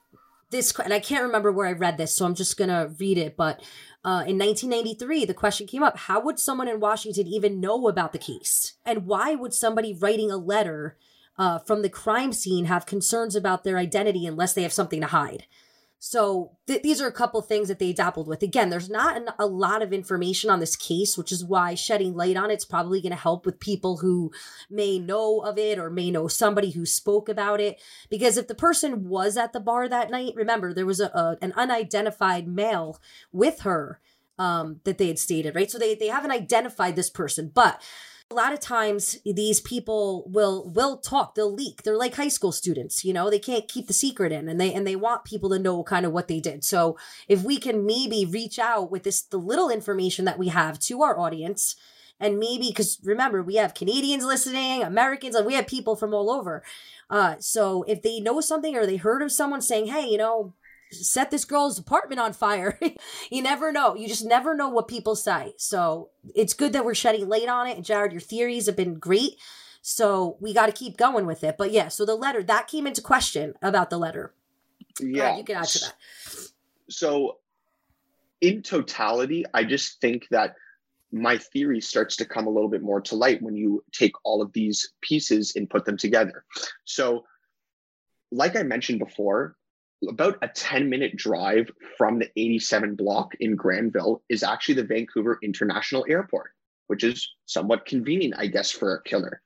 this, 0.51 0.77
and 0.79 0.93
I 0.93 1.01
can't 1.01 1.23
remember 1.23 1.53
where 1.53 1.67
I 1.67 1.73
read 1.73 1.97
this, 1.97 2.15
so 2.15 2.25
I'm 2.25 2.35
just 2.35 2.57
gonna 2.57 2.91
read 2.99 3.19
it. 3.19 3.37
But 3.37 3.61
uh, 4.05 4.25
in 4.27 4.39
1993, 4.39 5.25
the 5.25 5.35
question 5.35 5.67
came 5.67 5.83
up: 5.83 5.97
How 5.97 6.21
would 6.21 6.39
someone 6.39 6.69
in 6.69 6.81
Washington 6.81 7.27
even 7.27 7.61
know 7.61 7.89
about 7.89 8.13
the 8.13 8.19
case, 8.19 8.75
and 8.85 9.07
why 9.07 9.35
would 9.35 9.55
somebody 9.55 9.95
writing 9.95 10.31
a 10.31 10.37
letter 10.37 10.97
uh, 11.39 11.59
from 11.59 11.83
the 11.83 11.89
crime 11.89 12.33
scene 12.33 12.67
have 12.67 12.87
concerns 12.87 13.37
about 13.37 13.65
their 13.65 13.79
identity 13.79 14.27
unless 14.27 14.53
they 14.53 14.63
have 14.63 14.73
something 14.73 15.01
to 15.01 15.07
hide? 15.09 15.47
So 16.03 16.53
th- 16.67 16.83
these 16.83 17.03
are 17.03 17.07
a 17.07 17.13
couple 17.13 17.43
things 17.43 17.69
that 17.69 17.79
they 17.79 17.93
dabbled 17.93 18.27
with. 18.27 18.43
Again, 18.43 18.71
there's 18.71 18.89
not 18.89 19.19
an, 19.19 19.29
a 19.39 19.45
lot 19.45 19.83
of 19.83 19.93
information 19.93 20.49
on 20.49 20.59
this 20.59 20.75
case, 20.75 21.19
which 21.19 21.31
is 21.31 21.45
why 21.45 21.75
shedding 21.75 22.15
light 22.17 22.39
on 22.39 22.51
it's 22.51 22.65
probably 22.65 23.03
going 23.03 23.13
to 23.13 23.19
help 23.19 23.45
with 23.45 23.61
people 23.61 23.99
who 23.99 24.33
may 24.71 24.99
know 24.99 25.41
of 25.41 25.59
it 25.59 25.79
or 25.79 25.91
may 25.91 26.11
know 26.11 26.27
somebody 26.27 26.71
who 26.71 26.87
spoke 26.87 27.29
about 27.29 27.61
it. 27.61 27.79
Because 28.09 28.39
if 28.39 28.49
the 28.49 28.55
person 28.55 29.11
was 29.11 29.37
at 29.37 29.53
the 29.53 29.61
bar 29.61 29.91
that 29.91 30.11
night, 30.11 30.33
remember 30.35 30.73
there 30.73 30.87
was 30.87 31.01
a, 31.01 31.09
a 31.09 31.37
an 31.43 31.53
unidentified 31.55 32.49
male 32.49 32.99
with 33.31 33.61
her 33.61 34.01
um, 34.39 34.81
that 34.85 34.97
they 34.97 35.09
had 35.09 35.19
stated, 35.19 35.55
right? 35.55 35.71
So 35.71 35.79
they 35.79 35.95
they 35.95 36.09
haven't 36.09 36.31
identified 36.31 36.97
this 36.97 37.11
person, 37.11 37.53
but 37.55 37.81
a 38.31 38.35
lot 38.35 38.53
of 38.53 38.61
times 38.61 39.19
these 39.25 39.61
people 39.61 40.25
will 40.29 40.71
will 40.71 40.99
talk 40.99 41.35
they'll 41.35 41.53
leak. 41.53 41.83
They're 41.83 41.97
like 41.97 42.15
high 42.15 42.29
school 42.29 42.53
students 42.53 43.05
you 43.05 43.13
know 43.13 43.29
they 43.29 43.39
can't 43.39 43.69
keep 43.69 43.89
the 43.89 43.93
secret 43.93 44.33
in 44.33 44.49
and 44.49 44.61
they 44.61 44.73
and 44.73 44.87
they 44.87 44.97
want 44.97 45.25
people 45.25 45.51
to 45.51 45.59
know 45.59 45.83
kind 45.83 46.07
of 46.07 46.13
what 46.13 46.29
they 46.29 46.41
did. 46.41 46.65
So 46.65 46.97
if 47.29 47.43
we 47.43 47.59
can 47.59 47.85
maybe 47.85 48.25
reach 48.25 48.59
out 48.59 48.91
with 48.91 49.03
this 49.03 49.23
the 49.23 49.39
little 49.39 49.69
information 49.69 50.25
that 50.27 50.39
we 50.39 50.49
have 50.49 50.79
to 50.81 51.03
our 51.03 51.19
audience 51.19 51.75
and 52.21 52.39
maybe 52.39 52.69
because 52.69 52.99
remember 53.03 53.43
we 53.43 53.57
have 53.57 53.75
canadians 53.75 54.25
listening 54.25 54.83
americans 54.83 55.35
and 55.35 55.47
we 55.47 55.55
have 55.55 55.67
people 55.67 55.97
from 55.97 56.15
all 56.15 56.31
over. 56.31 56.63
Uh 57.09 57.35
so 57.41 57.83
if 57.89 58.03
they 58.03 58.21
know 58.21 58.41
something 58.41 58.77
or 58.77 58.87
they 58.87 58.97
heard 58.97 59.23
of 59.23 59.33
someone 59.33 59.61
saying 59.61 59.87
hey 59.87 60.07
you 60.07 60.19
know 60.19 60.55
set 60.91 61.31
this 61.31 61.45
girl's 61.45 61.79
apartment 61.79 62.21
on 62.21 62.33
fire. 62.33 62.79
you 63.31 63.43
never 63.43 63.73
know. 63.73 63.95
You 63.95 64.09
just 64.09 64.25
never 64.25 64.55
know 64.55 64.69
what 64.69 64.89
people 64.89 65.17
say. 65.17 65.55
So 65.57 66.11
it's 66.35 66.55
good 66.55 66.73
that 66.73 66.85
we're 66.85 66.95
shedding 66.95 67.29
light 67.29 67.49
on 67.49 67.67
it. 67.67 67.77
And 67.77 67.85
Jared, 67.85 68.13
your 68.13 68.21
theories 68.21 68.67
have 68.67 68.77
been 68.77 68.95
great. 68.95 69.37
So 69.83 70.37
we 70.41 70.53
got 70.53 70.67
to 70.67 70.73
keep 70.73 70.97
going 70.97 71.27
with 71.27 71.45
it. 71.45 71.57
But 71.57 71.73
yeah, 71.73 71.89
so 71.89 72.05
the 72.05 72.15
letter 72.15 72.43
that 72.43 72.69
came 72.69 72.87
into 72.87 73.03
question 73.03 73.55
about 73.63 73.91
the 73.91 73.99
letter. 73.99 74.35
Yeah, 75.01 75.37
you 75.37 75.45
can 75.45 75.57
add 75.57 75.67
to 75.69 75.79
that. 75.79 75.95
So, 76.89 77.39
in 78.41 78.63
totality, 78.63 79.45
I 79.55 79.65
just 79.65 80.01
think 80.01 80.27
that 80.31 80.57
my 81.13 81.39
theory 81.39 81.81
starts 81.81 82.17
to 82.17 82.25
come 82.25 82.47
a 82.47 82.51
little 82.51 82.69
bit 82.69 82.83
more 82.83 83.01
to 83.03 83.15
light 83.15 83.43
when 83.43 83.57
you 83.57 83.85
take 83.93 84.13
all 84.25 84.43
of 84.43 84.53
these 84.53 84.93
pieces 85.01 85.55
and 85.57 85.69
put 85.69 85.85
them 85.85 85.97
together. 85.97 86.45
So, 86.85 87.25
like 88.31 88.57
I 88.57 88.63
mentioned 88.63 88.99
before, 88.99 89.57
about 90.09 90.39
a 90.43 90.49
10 90.49 90.89
minute 90.89 91.17
drive 91.17 91.71
from 91.99 92.19
the 92.19 92.31
87 92.37 92.95
block 92.95 93.33
in 93.41 93.57
Granville 93.57 94.23
is 94.29 94.43
actually 94.43 94.75
the 94.75 94.85
Vancouver 94.85 95.39
International 95.43 96.07
Airport, 96.09 96.51
which 96.87 97.05
is 97.05 97.29
somewhat 97.47 97.87
convenient, 97.87 98.35
I 98.39 98.47
guess, 98.47 98.71
for 98.71 98.95
a 98.95 99.03
killer. 99.03 99.43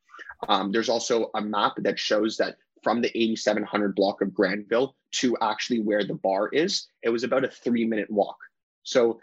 Um, 0.48 0.70
there's 0.70 0.88
also 0.88 1.30
a 1.34 1.40
map 1.40 1.72
that 1.78 1.98
shows 1.98 2.36
that 2.36 2.56
from 2.82 3.00
the 3.00 3.16
8700 3.18 3.94
block 3.94 4.20
of 4.20 4.34
Granville 4.34 4.94
to 5.12 5.36
actually 5.40 5.80
where 5.80 6.04
the 6.04 6.14
bar 6.14 6.48
is, 6.48 6.86
it 7.02 7.08
was 7.08 7.24
about 7.24 7.44
a 7.44 7.48
three 7.48 7.84
minute 7.84 8.10
walk. 8.10 8.36
So 8.82 9.20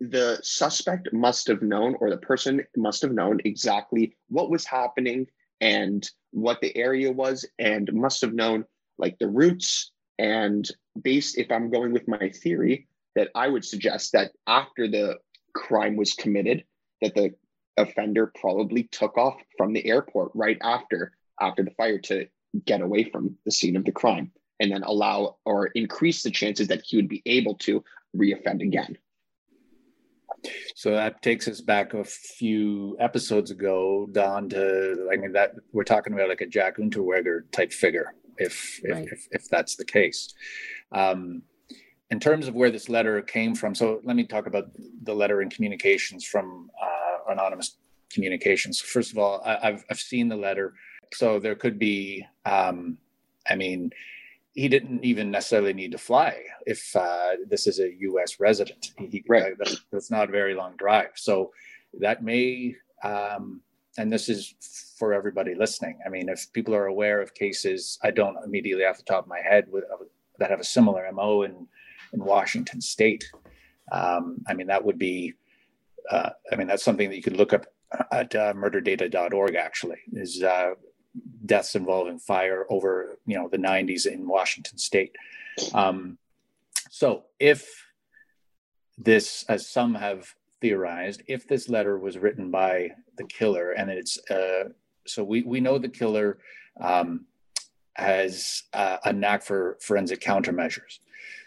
the 0.00 0.40
suspect 0.42 1.12
must 1.12 1.46
have 1.46 1.62
known, 1.62 1.94
or 2.00 2.10
the 2.10 2.16
person 2.16 2.64
must 2.76 3.02
have 3.02 3.12
known 3.12 3.38
exactly 3.44 4.16
what 4.28 4.50
was 4.50 4.64
happening 4.64 5.26
and 5.60 6.08
what 6.32 6.60
the 6.60 6.76
area 6.76 7.12
was, 7.12 7.46
and 7.58 7.92
must 7.92 8.20
have 8.22 8.32
known 8.32 8.64
like 8.98 9.18
the 9.18 9.28
routes, 9.28 9.91
and 10.18 10.68
based, 11.00 11.38
if 11.38 11.50
I'm 11.50 11.70
going 11.70 11.92
with 11.92 12.08
my 12.08 12.28
theory, 12.28 12.88
that 13.14 13.28
I 13.34 13.48
would 13.48 13.64
suggest 13.64 14.12
that 14.12 14.32
after 14.46 14.88
the 14.88 15.18
crime 15.54 15.96
was 15.96 16.14
committed, 16.14 16.64
that 17.00 17.14
the 17.14 17.34
offender 17.76 18.32
probably 18.34 18.84
took 18.84 19.16
off 19.16 19.36
from 19.56 19.72
the 19.72 19.86
airport 19.86 20.30
right 20.34 20.58
after 20.62 21.12
after 21.40 21.62
the 21.62 21.70
fire 21.72 21.98
to 21.98 22.26
get 22.66 22.82
away 22.82 23.04
from 23.04 23.36
the 23.44 23.50
scene 23.50 23.76
of 23.76 23.84
the 23.84 23.92
crime 23.92 24.30
and 24.60 24.70
then 24.70 24.82
allow 24.82 25.36
or 25.44 25.66
increase 25.68 26.22
the 26.22 26.30
chances 26.30 26.68
that 26.68 26.82
he 26.82 26.96
would 26.96 27.08
be 27.08 27.22
able 27.26 27.54
to 27.54 27.82
reoffend 28.16 28.62
again. 28.62 28.96
So 30.74 30.90
that 30.90 31.22
takes 31.22 31.48
us 31.48 31.60
back 31.60 31.94
a 31.94 32.04
few 32.04 32.96
episodes 33.00 33.50
ago 33.50 34.08
down 34.10 34.48
to 34.50 35.08
I 35.12 35.16
mean 35.16 35.32
that 35.32 35.54
we're 35.72 35.84
talking 35.84 36.12
about 36.12 36.28
like 36.28 36.40
a 36.40 36.46
Jack 36.46 36.76
Unterweger 36.76 37.50
type 37.52 37.72
figure 37.72 38.14
if 38.38 38.80
right. 38.88 39.06
if, 39.10 39.28
if, 39.30 39.48
that's 39.48 39.76
the 39.76 39.84
case. 39.84 40.34
Um, 40.90 41.42
in 42.10 42.20
terms 42.20 42.46
of 42.46 42.54
where 42.54 42.70
this 42.70 42.88
letter 42.88 43.22
came 43.22 43.54
from, 43.54 43.74
so 43.74 44.00
let 44.04 44.16
me 44.16 44.24
talk 44.24 44.46
about 44.46 44.68
the 45.02 45.14
letter 45.14 45.40
and 45.40 45.50
communications 45.50 46.24
from 46.24 46.70
uh, 46.80 47.32
anonymous 47.32 47.78
communications. 48.10 48.80
First 48.80 49.12
of 49.12 49.18
all, 49.18 49.42
I, 49.44 49.58
have 49.62 49.84
I've 49.90 49.98
seen 49.98 50.28
the 50.28 50.36
letter, 50.36 50.74
so 51.12 51.38
there 51.38 51.54
could 51.54 51.78
be. 51.78 52.26
Um, 52.44 52.98
I 53.48 53.56
mean, 53.56 53.90
he 54.52 54.68
didn't 54.68 55.04
even 55.04 55.30
necessarily 55.30 55.72
need 55.72 55.92
to 55.92 55.98
fly 55.98 56.36
if 56.66 56.94
uh, 56.94 57.36
this 57.48 57.66
is 57.66 57.80
a 57.80 57.94
U.S. 58.00 58.38
resident. 58.38 58.92
He, 58.98 59.24
right. 59.28 59.54
That's, 59.58 59.84
that's, 59.90 60.10
not 60.10 60.28
a 60.28 60.32
very 60.32 60.54
long 60.54 60.76
drive, 60.76 61.12
so 61.14 61.52
that 62.00 62.22
may 62.22 62.76
um, 63.02 63.62
and 63.98 64.12
this 64.12 64.28
is 64.28 64.54
for 64.98 65.12
everybody 65.12 65.54
listening. 65.54 65.98
I 66.06 66.08
mean, 66.08 66.28
if 66.28 66.52
people 66.52 66.74
are 66.74 66.86
aware 66.86 67.20
of 67.20 67.34
cases, 67.34 67.98
I 68.02 68.10
don't 68.10 68.36
immediately 68.44 68.84
off 68.84 68.98
the 68.98 69.04
top 69.04 69.24
of 69.24 69.28
my 69.28 69.40
head 69.40 69.66
with, 69.70 69.84
uh, 69.84 70.04
that 70.38 70.50
have 70.50 70.60
a 70.60 70.64
similar 70.64 71.10
MO 71.12 71.42
in 71.42 71.66
in 72.12 72.24
Washington 72.24 72.80
State. 72.80 73.24
Um, 73.90 74.38
I 74.46 74.54
mean, 74.54 74.66
that 74.68 74.84
would 74.84 74.98
be. 74.98 75.34
Uh, 76.10 76.30
I 76.50 76.56
mean, 76.56 76.66
that's 76.66 76.82
something 76.82 77.08
that 77.08 77.16
you 77.16 77.22
could 77.22 77.36
look 77.36 77.52
up 77.52 77.66
at 78.10 78.34
uh, 78.34 78.52
murderdata.org. 78.54 79.54
Actually, 79.54 79.98
is 80.12 80.42
uh, 80.42 80.74
deaths 81.46 81.74
involving 81.74 82.18
fire 82.18 82.66
over 82.70 83.18
you 83.26 83.36
know 83.36 83.48
the 83.48 83.58
90s 83.58 84.06
in 84.06 84.26
Washington 84.26 84.78
State. 84.78 85.14
Um, 85.74 86.18
so 86.90 87.24
if 87.38 87.68
this, 88.98 89.44
as 89.48 89.68
some 89.68 89.94
have 89.94 90.34
theorized 90.62 91.22
if 91.26 91.46
this 91.46 91.68
letter 91.68 91.98
was 91.98 92.16
written 92.16 92.50
by 92.50 92.88
the 93.18 93.24
killer 93.24 93.72
and 93.72 93.90
it's 93.90 94.18
uh, 94.30 94.64
so 95.06 95.24
we, 95.24 95.42
we 95.42 95.60
know 95.60 95.78
the 95.78 95.88
killer 95.88 96.38
um, 96.80 97.26
has 97.94 98.62
uh, 98.72 98.98
a 99.04 99.12
knack 99.12 99.42
for 99.42 99.76
forensic 99.80 100.20
countermeasures. 100.20 101.00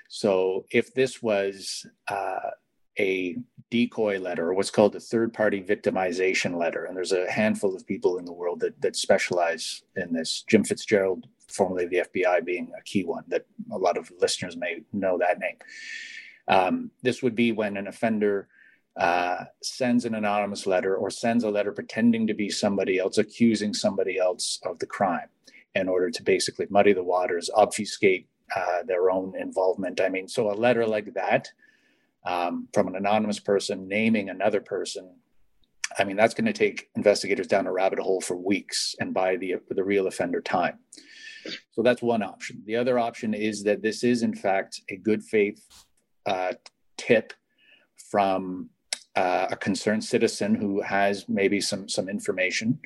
So 0.09 0.65
if 0.71 0.93
this 0.93 1.23
was 1.23 1.85
uh, 2.07 2.51
a 2.99 3.37
decoy 3.71 4.19
letter 4.19 4.49
or 4.49 4.53
what's 4.53 4.69
called 4.69 4.95
a 4.95 4.99
third 4.99 5.33
party 5.33 5.61
victimization 5.61 6.57
letter 6.57 6.85
and 6.85 6.95
there's 6.95 7.11
a 7.11 7.29
handful 7.31 7.75
of 7.75 7.87
people 7.87 8.19
in 8.19 8.25
the 8.25 8.33
world 8.33 8.59
that, 8.59 8.79
that 8.81 8.95
specialize 8.95 9.83
in 9.95 10.13
this. 10.13 10.43
Jim 10.47 10.63
fitzgerald 10.63 11.27
formerly 11.47 11.85
the 11.85 12.03
fbi 12.13 12.43
being 12.43 12.71
a 12.77 12.81
key 12.83 13.03
one 13.03 13.23
that 13.27 13.45
a 13.71 13.77
lot 13.77 13.97
of 13.97 14.11
listeners 14.19 14.57
may 14.57 14.81
know 14.93 15.17
that 15.17 15.39
name. 15.39 15.57
Um, 16.47 16.91
this 17.01 17.23
would 17.23 17.35
be 17.35 17.51
when 17.51 17.77
an 17.77 17.87
offender 17.87 18.47
uh, 18.97 19.43
sends 19.61 20.05
an 20.05 20.15
anonymous 20.15 20.65
letter 20.65 20.95
or 20.95 21.09
sends 21.09 21.43
a 21.43 21.49
letter 21.49 21.71
pretending 21.71 22.27
to 22.27 22.33
be 22.33 22.49
somebody 22.49 22.97
else, 22.97 23.17
accusing 23.17 23.73
somebody 23.73 24.17
else 24.17 24.59
of 24.65 24.79
the 24.79 24.85
crime 24.85 25.27
in 25.73 25.89
order 25.89 26.09
to 26.09 26.23
basically 26.23 26.65
muddy 26.69 26.93
the 26.93 27.03
waters, 27.03 27.49
obfuscate 27.53 28.27
uh, 28.55 28.83
their 28.87 29.11
own 29.11 29.33
involvement. 29.37 29.99
I 29.99 30.09
mean, 30.09 30.27
so 30.27 30.49
a 30.49 30.53
letter 30.53 30.85
like 30.85 31.13
that 31.15 31.49
um, 32.25 32.67
from 32.73 32.87
an 32.87 32.95
anonymous 32.95 33.39
person 33.39 33.87
naming 33.87 34.29
another 34.29 34.61
person. 34.61 35.15
I 35.97 36.03
mean, 36.03 36.15
that's 36.15 36.33
going 36.33 36.45
to 36.45 36.53
take 36.53 36.89
investigators 36.95 37.47
down 37.47 37.67
a 37.67 37.71
rabbit 37.71 37.99
hole 37.99 38.21
for 38.21 38.35
weeks 38.35 38.95
and 38.99 39.13
buy 39.13 39.35
the, 39.35 39.55
the 39.69 39.83
real 39.83 40.07
offender 40.07 40.41
time. 40.41 40.79
So 41.71 41.83
that's 41.83 42.01
one 42.01 42.23
option. 42.23 42.63
The 42.65 42.75
other 42.75 42.97
option 42.97 43.33
is 43.33 43.63
that 43.63 43.81
this 43.81 44.03
is, 44.03 44.23
in 44.23 44.33
fact, 44.33 44.81
a 44.89 44.95
good 44.95 45.23
faith 45.23 45.63
uh, 46.25 46.53
tip 46.97 47.33
from 48.09 48.69
uh, 49.15 49.47
a 49.51 49.55
concerned 49.55 50.03
citizen 50.03 50.55
who 50.55 50.81
has 50.81 51.27
maybe 51.29 51.61
some 51.61 51.87
some 51.87 52.09
information. 52.09 52.79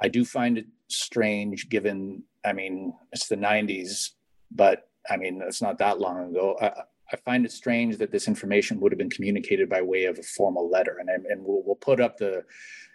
I 0.00 0.08
do 0.08 0.24
find 0.24 0.58
it 0.58 0.66
strange, 0.88 1.68
given 1.68 2.22
I 2.44 2.52
mean 2.52 2.94
it's 3.12 3.28
the 3.28 3.36
'90s, 3.36 4.10
but 4.50 4.88
I 5.10 5.16
mean 5.16 5.42
it's 5.42 5.62
not 5.62 5.78
that 5.78 5.98
long 5.98 6.30
ago. 6.30 6.56
I, 6.60 6.72
I 7.12 7.16
find 7.16 7.44
it 7.44 7.52
strange 7.52 7.98
that 7.98 8.10
this 8.10 8.28
information 8.28 8.80
would 8.80 8.92
have 8.92 8.98
been 8.98 9.10
communicated 9.10 9.68
by 9.68 9.82
way 9.82 10.04
of 10.04 10.18
a 10.18 10.22
formal 10.22 10.70
letter, 10.70 10.98
and 10.98 11.08
and 11.08 11.44
we'll, 11.44 11.62
we'll 11.64 11.76
put 11.76 12.00
up 12.00 12.16
the 12.18 12.44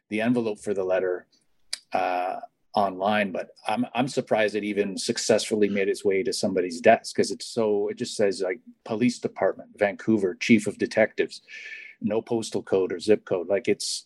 the 0.10 0.22
envelope 0.22 0.60
for 0.60 0.74
the 0.74 0.84
letter 0.84 1.28
uh, 1.94 2.38
online. 2.76 3.34
But 3.34 3.50
I'm 3.68 3.86
I'm 3.94 4.08
surprised 4.08 4.56
it 4.56 4.64
even 4.64 4.98
successfully 4.98 5.68
made 5.68 5.90
its 5.90 6.06
way 6.06 6.24
to 6.24 6.32
somebody's 6.32 6.80
desk 6.80 7.14
because 7.14 7.32
it's 7.32 7.48
so 7.48 7.90
it 7.90 7.98
just 7.98 8.16
says 8.16 8.42
like 8.42 8.62
police 8.86 9.20
department, 9.20 9.72
Vancouver, 9.78 10.36
chief 10.36 10.66
of 10.66 10.78
detectives 10.78 11.42
no 12.02 12.22
postal 12.22 12.64
code 12.64 12.92
or 12.92 13.00
zip 13.00 13.26
code. 13.26 13.48
Like 13.48 13.68
it's, 13.68 14.06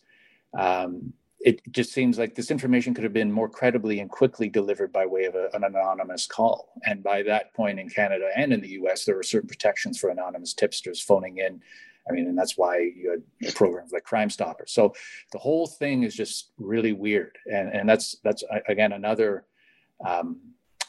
um, 0.58 1.12
it 1.40 1.60
just 1.70 1.92
seems 1.92 2.18
like 2.18 2.34
this 2.34 2.50
information 2.50 2.94
could 2.94 3.04
have 3.04 3.12
been 3.12 3.30
more 3.30 3.50
credibly 3.50 4.00
and 4.00 4.08
quickly 4.08 4.48
delivered 4.48 4.92
by 4.92 5.04
way 5.04 5.24
of 5.24 5.34
a, 5.34 5.50
an 5.52 5.62
anonymous 5.62 6.26
call. 6.26 6.72
And 6.86 7.02
by 7.02 7.22
that 7.24 7.52
point 7.52 7.78
in 7.78 7.90
Canada 7.90 8.30
and 8.34 8.52
in 8.52 8.62
the 8.62 8.80
US, 8.80 9.04
there 9.04 9.14
were 9.14 9.22
certain 9.22 9.48
protections 9.48 9.98
for 9.98 10.08
anonymous 10.08 10.54
tipsters 10.54 11.02
phoning 11.02 11.38
in. 11.38 11.60
I 12.08 12.12
mean, 12.12 12.26
and 12.26 12.36
that's 12.36 12.56
why 12.56 12.78
you 12.78 13.22
had 13.42 13.54
programs 13.54 13.92
like 13.92 14.04
Crime 14.04 14.30
Stoppers. 14.30 14.72
So 14.72 14.94
the 15.32 15.38
whole 15.38 15.66
thing 15.66 16.02
is 16.02 16.14
just 16.14 16.50
really 16.58 16.92
weird. 16.92 17.36
And, 17.46 17.68
and 17.74 17.88
that's, 17.88 18.16
that's 18.24 18.42
again, 18.66 18.92
another, 18.92 19.44
um, 20.04 20.40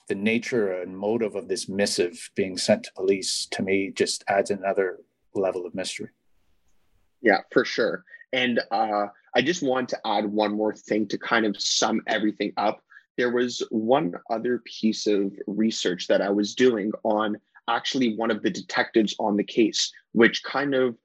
the 0.07 0.15
nature 0.15 0.81
and 0.81 0.97
motive 0.97 1.35
of 1.35 1.47
this 1.47 1.67
missive 1.67 2.29
being 2.35 2.57
sent 2.57 2.83
to 2.83 2.93
police 2.93 3.47
to 3.51 3.63
me 3.63 3.91
just 3.93 4.23
adds 4.27 4.51
another 4.51 4.99
level 5.33 5.65
of 5.65 5.75
mystery. 5.75 6.09
Yeah, 7.25 7.39
for 7.51 7.65
sure. 7.65 8.05
And 8.31 8.61
uh, 8.71 9.07
I 9.35 9.41
just 9.41 9.63
want 9.63 9.89
to 9.89 9.99
add 10.05 10.25
one 10.25 10.55
more 10.55 10.75
thing 10.75 11.07
to 11.07 11.17
kind 11.17 11.45
of 11.45 11.59
sum 11.59 12.01
everything 12.07 12.53
up. 12.55 12.81
There 13.17 13.31
was 13.31 13.63
one 13.71 14.13
other 14.29 14.61
piece 14.63 15.07
of 15.07 15.33
research 15.47 16.07
that 16.07 16.21
I 16.21 16.29
was 16.29 16.53
doing 16.53 16.91
on 17.03 17.37
actually 17.67 18.15
one 18.15 18.29
of 18.29 18.43
the 18.43 18.51
detectives 18.51 19.15
on 19.19 19.37
the 19.37 19.43
case, 19.43 19.91
which 20.11 20.43
kind 20.43 20.75
of 20.75 20.95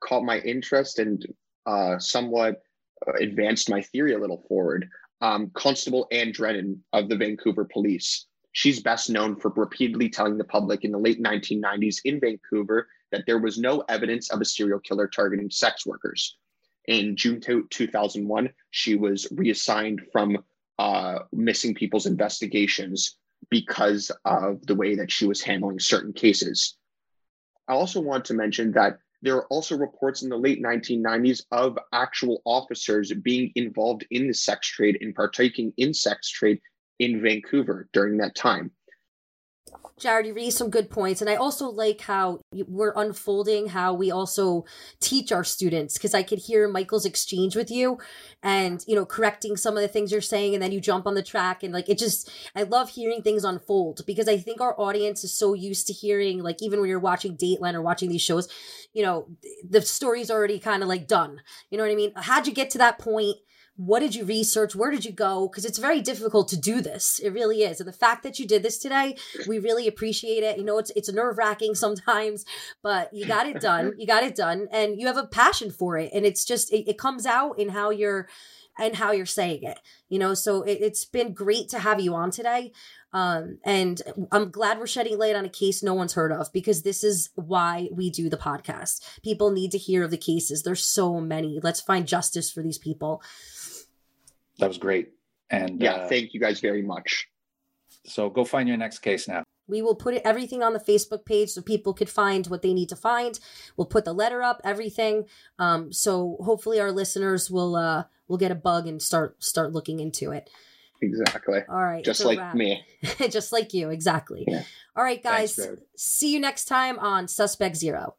caught 0.00 0.22
my 0.22 0.40
interest 0.40 0.98
and 0.98 1.24
uh, 1.64 1.98
somewhat 1.98 2.60
uh, 3.08 3.12
advanced 3.14 3.70
my 3.70 3.80
theory 3.80 4.12
a 4.12 4.18
little 4.18 4.44
forward. 4.48 4.88
Um, 5.22 5.50
Constable 5.54 6.08
Anne 6.12 6.32
Drennan 6.32 6.82
of 6.92 7.08
the 7.08 7.16
Vancouver 7.16 7.64
Police. 7.64 8.26
She's 8.52 8.82
best 8.82 9.10
known 9.10 9.36
for 9.36 9.52
repeatedly 9.54 10.08
telling 10.08 10.36
the 10.36 10.44
public 10.44 10.84
in 10.84 10.92
the 10.92 10.98
late 10.98 11.22
1990s 11.22 12.00
in 12.04 12.20
Vancouver 12.20 12.88
that 13.12 13.24
there 13.26 13.38
was 13.38 13.58
no 13.58 13.84
evidence 13.88 14.30
of 14.30 14.40
a 14.40 14.44
serial 14.44 14.80
killer 14.80 15.08
targeting 15.08 15.50
sex 15.50 15.86
workers. 15.86 16.36
In 16.88 17.16
June 17.16 17.40
2001, 17.40 18.50
she 18.70 18.96
was 18.96 19.28
reassigned 19.30 20.02
from 20.12 20.38
uh, 20.78 21.20
missing 21.32 21.74
people's 21.74 22.06
investigations 22.06 23.16
because 23.50 24.10
of 24.24 24.64
the 24.66 24.74
way 24.74 24.94
that 24.96 25.10
she 25.10 25.26
was 25.26 25.42
handling 25.42 25.78
certain 25.78 26.12
cases. 26.12 26.76
I 27.68 27.74
also 27.74 28.00
want 28.00 28.24
to 28.26 28.34
mention 28.34 28.72
that 28.72 28.98
there 29.22 29.36
are 29.36 29.46
also 29.46 29.76
reports 29.76 30.22
in 30.22 30.28
the 30.28 30.36
late 30.36 30.62
1990s 30.62 31.42
of 31.52 31.78
actual 31.92 32.40
officers 32.44 33.12
being 33.12 33.52
involved 33.54 34.06
in 34.10 34.26
the 34.26 34.34
sex 34.34 34.66
trade 34.66 34.98
and 35.00 35.14
partaking 35.14 35.72
in 35.76 35.92
sex 35.92 36.28
trade 36.30 36.60
in 37.00 37.20
Vancouver 37.20 37.88
during 37.92 38.18
that 38.18 38.36
time. 38.36 38.70
Jared, 39.98 40.26
you 40.26 40.34
raised 40.34 40.56
some 40.56 40.70
good 40.70 40.88
points. 40.88 41.20
And 41.20 41.28
I 41.28 41.34
also 41.34 41.68
like 41.68 42.00
how 42.00 42.40
we're 42.66 42.94
unfolding 42.96 43.68
how 43.68 43.92
we 43.92 44.10
also 44.10 44.64
teach 44.98 45.30
our 45.30 45.44
students 45.44 45.94
because 45.94 46.14
I 46.14 46.22
could 46.22 46.38
hear 46.38 46.66
Michael's 46.66 47.04
exchange 47.04 47.54
with 47.54 47.70
you 47.70 47.98
and, 48.42 48.82
you 48.88 48.94
know, 48.94 49.04
correcting 49.04 49.58
some 49.58 49.76
of 49.76 49.82
the 49.82 49.88
things 49.88 50.10
you're 50.10 50.22
saying. 50.22 50.54
And 50.54 50.62
then 50.62 50.72
you 50.72 50.80
jump 50.80 51.06
on 51.06 51.14
the 51.14 51.22
track. 51.22 51.62
And 51.62 51.74
like, 51.74 51.90
it 51.90 51.98
just, 51.98 52.30
I 52.56 52.62
love 52.62 52.88
hearing 52.88 53.20
things 53.22 53.44
unfold 53.44 54.00
because 54.06 54.26
I 54.26 54.38
think 54.38 54.62
our 54.62 54.78
audience 54.80 55.22
is 55.22 55.36
so 55.36 55.52
used 55.52 55.86
to 55.88 55.92
hearing, 55.92 56.42
like, 56.42 56.62
even 56.62 56.80
when 56.80 56.88
you're 56.88 56.98
watching 56.98 57.36
Dateline 57.36 57.74
or 57.74 57.82
watching 57.82 58.08
these 58.08 58.22
shows, 58.22 58.48
you 58.94 59.02
know, 59.02 59.28
the 59.68 59.82
story's 59.82 60.30
already 60.30 60.58
kind 60.58 60.82
of 60.82 60.88
like 60.88 61.06
done. 61.06 61.42
You 61.70 61.76
know 61.76 61.84
what 61.84 61.92
I 61.92 61.96
mean? 61.96 62.12
How'd 62.16 62.46
you 62.46 62.54
get 62.54 62.70
to 62.70 62.78
that 62.78 62.98
point? 62.98 63.36
What 63.80 64.00
did 64.00 64.14
you 64.14 64.26
research? 64.26 64.76
Where 64.76 64.90
did 64.90 65.06
you 65.06 65.12
go? 65.12 65.48
Because 65.48 65.64
it's 65.64 65.78
very 65.78 66.02
difficult 66.02 66.48
to 66.48 66.60
do 66.60 66.82
this. 66.82 67.18
It 67.18 67.30
really 67.30 67.62
is. 67.62 67.80
And 67.80 67.88
the 67.88 67.94
fact 67.94 68.22
that 68.24 68.38
you 68.38 68.46
did 68.46 68.62
this 68.62 68.76
today 68.76 69.16
we 69.48 69.58
really 69.58 69.88
appreciate 69.88 70.42
it. 70.42 70.58
You 70.58 70.64
know 70.64 70.76
it's 70.76 70.92
it's 70.94 71.10
nerve-wracking 71.10 71.74
sometimes 71.86 72.44
but 72.82 73.12
you 73.14 73.26
got 73.26 73.46
it 73.46 73.60
done. 73.60 73.94
You 73.96 74.06
got 74.06 74.22
it 74.22 74.34
done 74.36 74.68
and 74.70 75.00
you 75.00 75.06
have 75.06 75.16
a 75.16 75.26
passion 75.26 75.70
for 75.70 75.96
it 75.96 76.10
and 76.12 76.26
it's 76.26 76.44
just 76.44 76.70
it, 76.72 76.90
it 76.90 76.98
comes 76.98 77.24
out 77.24 77.58
in 77.58 77.70
how 77.70 77.88
you're 77.88 78.28
and 78.78 78.96
how 78.96 79.12
you're 79.12 79.26
saying 79.26 79.62
it 79.62 79.78
you 80.10 80.18
know? 80.18 80.34
So 80.34 80.62
it, 80.62 80.78
it's 80.82 81.06
been 81.06 81.32
great 81.32 81.70
to 81.70 81.78
have 81.78 82.00
you 82.00 82.14
on 82.14 82.30
today 82.30 82.72
um, 83.12 83.58
and 83.64 84.00
I'm 84.30 84.50
glad 84.50 84.78
we're 84.78 84.86
shedding 84.86 85.18
light 85.18 85.34
on 85.34 85.44
a 85.44 85.48
case 85.48 85.82
no 85.82 85.94
one's 85.94 86.12
heard 86.12 86.32
of 86.32 86.52
because 86.52 86.82
this 86.82 87.02
is 87.02 87.30
why 87.34 87.88
we 87.92 88.10
do 88.10 88.28
the 88.28 88.36
podcast. 88.36 89.00
People 89.22 89.50
need 89.50 89.72
to 89.72 89.78
hear 89.78 90.04
of 90.04 90.10
the 90.10 90.16
cases. 90.16 90.62
There's 90.62 90.86
so 90.86 91.20
many. 91.20 91.58
Let's 91.62 91.80
find 91.80 92.06
justice 92.06 92.50
for 92.50 92.62
these 92.62 92.78
people 92.78 93.22
that 94.60 94.68
was 94.68 94.78
great. 94.78 95.10
And 95.50 95.80
yeah, 95.80 95.92
uh, 95.94 96.08
thank 96.08 96.32
you 96.32 96.40
guys 96.40 96.60
very 96.60 96.82
much. 96.82 97.26
So 98.06 98.30
go 98.30 98.44
find 98.44 98.68
your 98.68 98.78
next 98.78 99.00
case 99.00 99.28
now. 99.28 99.42
We 99.66 99.82
will 99.82 99.94
put 99.94 100.14
everything 100.24 100.62
on 100.62 100.72
the 100.72 100.80
Facebook 100.80 101.24
page 101.24 101.50
so 101.50 101.62
people 101.62 101.92
could 101.94 102.08
find 102.08 102.46
what 102.46 102.62
they 102.62 102.72
need 102.72 102.88
to 102.88 102.96
find. 102.96 103.38
We'll 103.76 103.86
put 103.86 104.04
the 104.04 104.12
letter 104.12 104.42
up, 104.42 104.60
everything. 104.64 105.26
Um, 105.58 105.92
so 105.92 106.38
hopefully 106.40 106.80
our 106.80 106.90
listeners 106.90 107.50
will 107.50 107.76
uh, 107.76 108.04
will 108.26 108.38
get 108.38 108.50
a 108.50 108.56
bug 108.56 108.86
and 108.86 109.00
start 109.00 109.42
start 109.42 109.72
looking 109.72 110.00
into 110.00 110.32
it. 110.32 110.50
Exactly. 111.02 111.60
All 111.68 111.82
right. 111.82 112.04
Just 112.04 112.24
like 112.24 112.54
me. 112.54 112.84
Just 113.30 113.52
like 113.52 113.72
you. 113.72 113.90
Exactly. 113.90 114.44
Yeah. 114.46 114.64
All 114.96 115.04
right, 115.04 115.22
guys. 115.22 115.54
Thanks, 115.54 115.82
see 115.96 116.32
you 116.32 116.40
next 116.40 116.66
time 116.66 116.98
on 116.98 117.26
Suspect 117.26 117.76
Zero. 117.76 118.16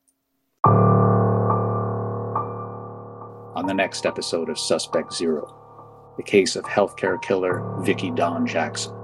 On 3.54 3.66
the 3.68 3.74
next 3.74 4.06
episode 4.06 4.50
of 4.50 4.58
Suspect 4.58 5.14
Zero 5.14 5.61
the 6.18 6.24
case 6.24 6.56
of 6.56 6.64
healthcare 6.66 7.22
killer 7.22 7.64
Vicki 7.82 8.12
Dawn 8.12 8.46
Jackson. 8.46 9.01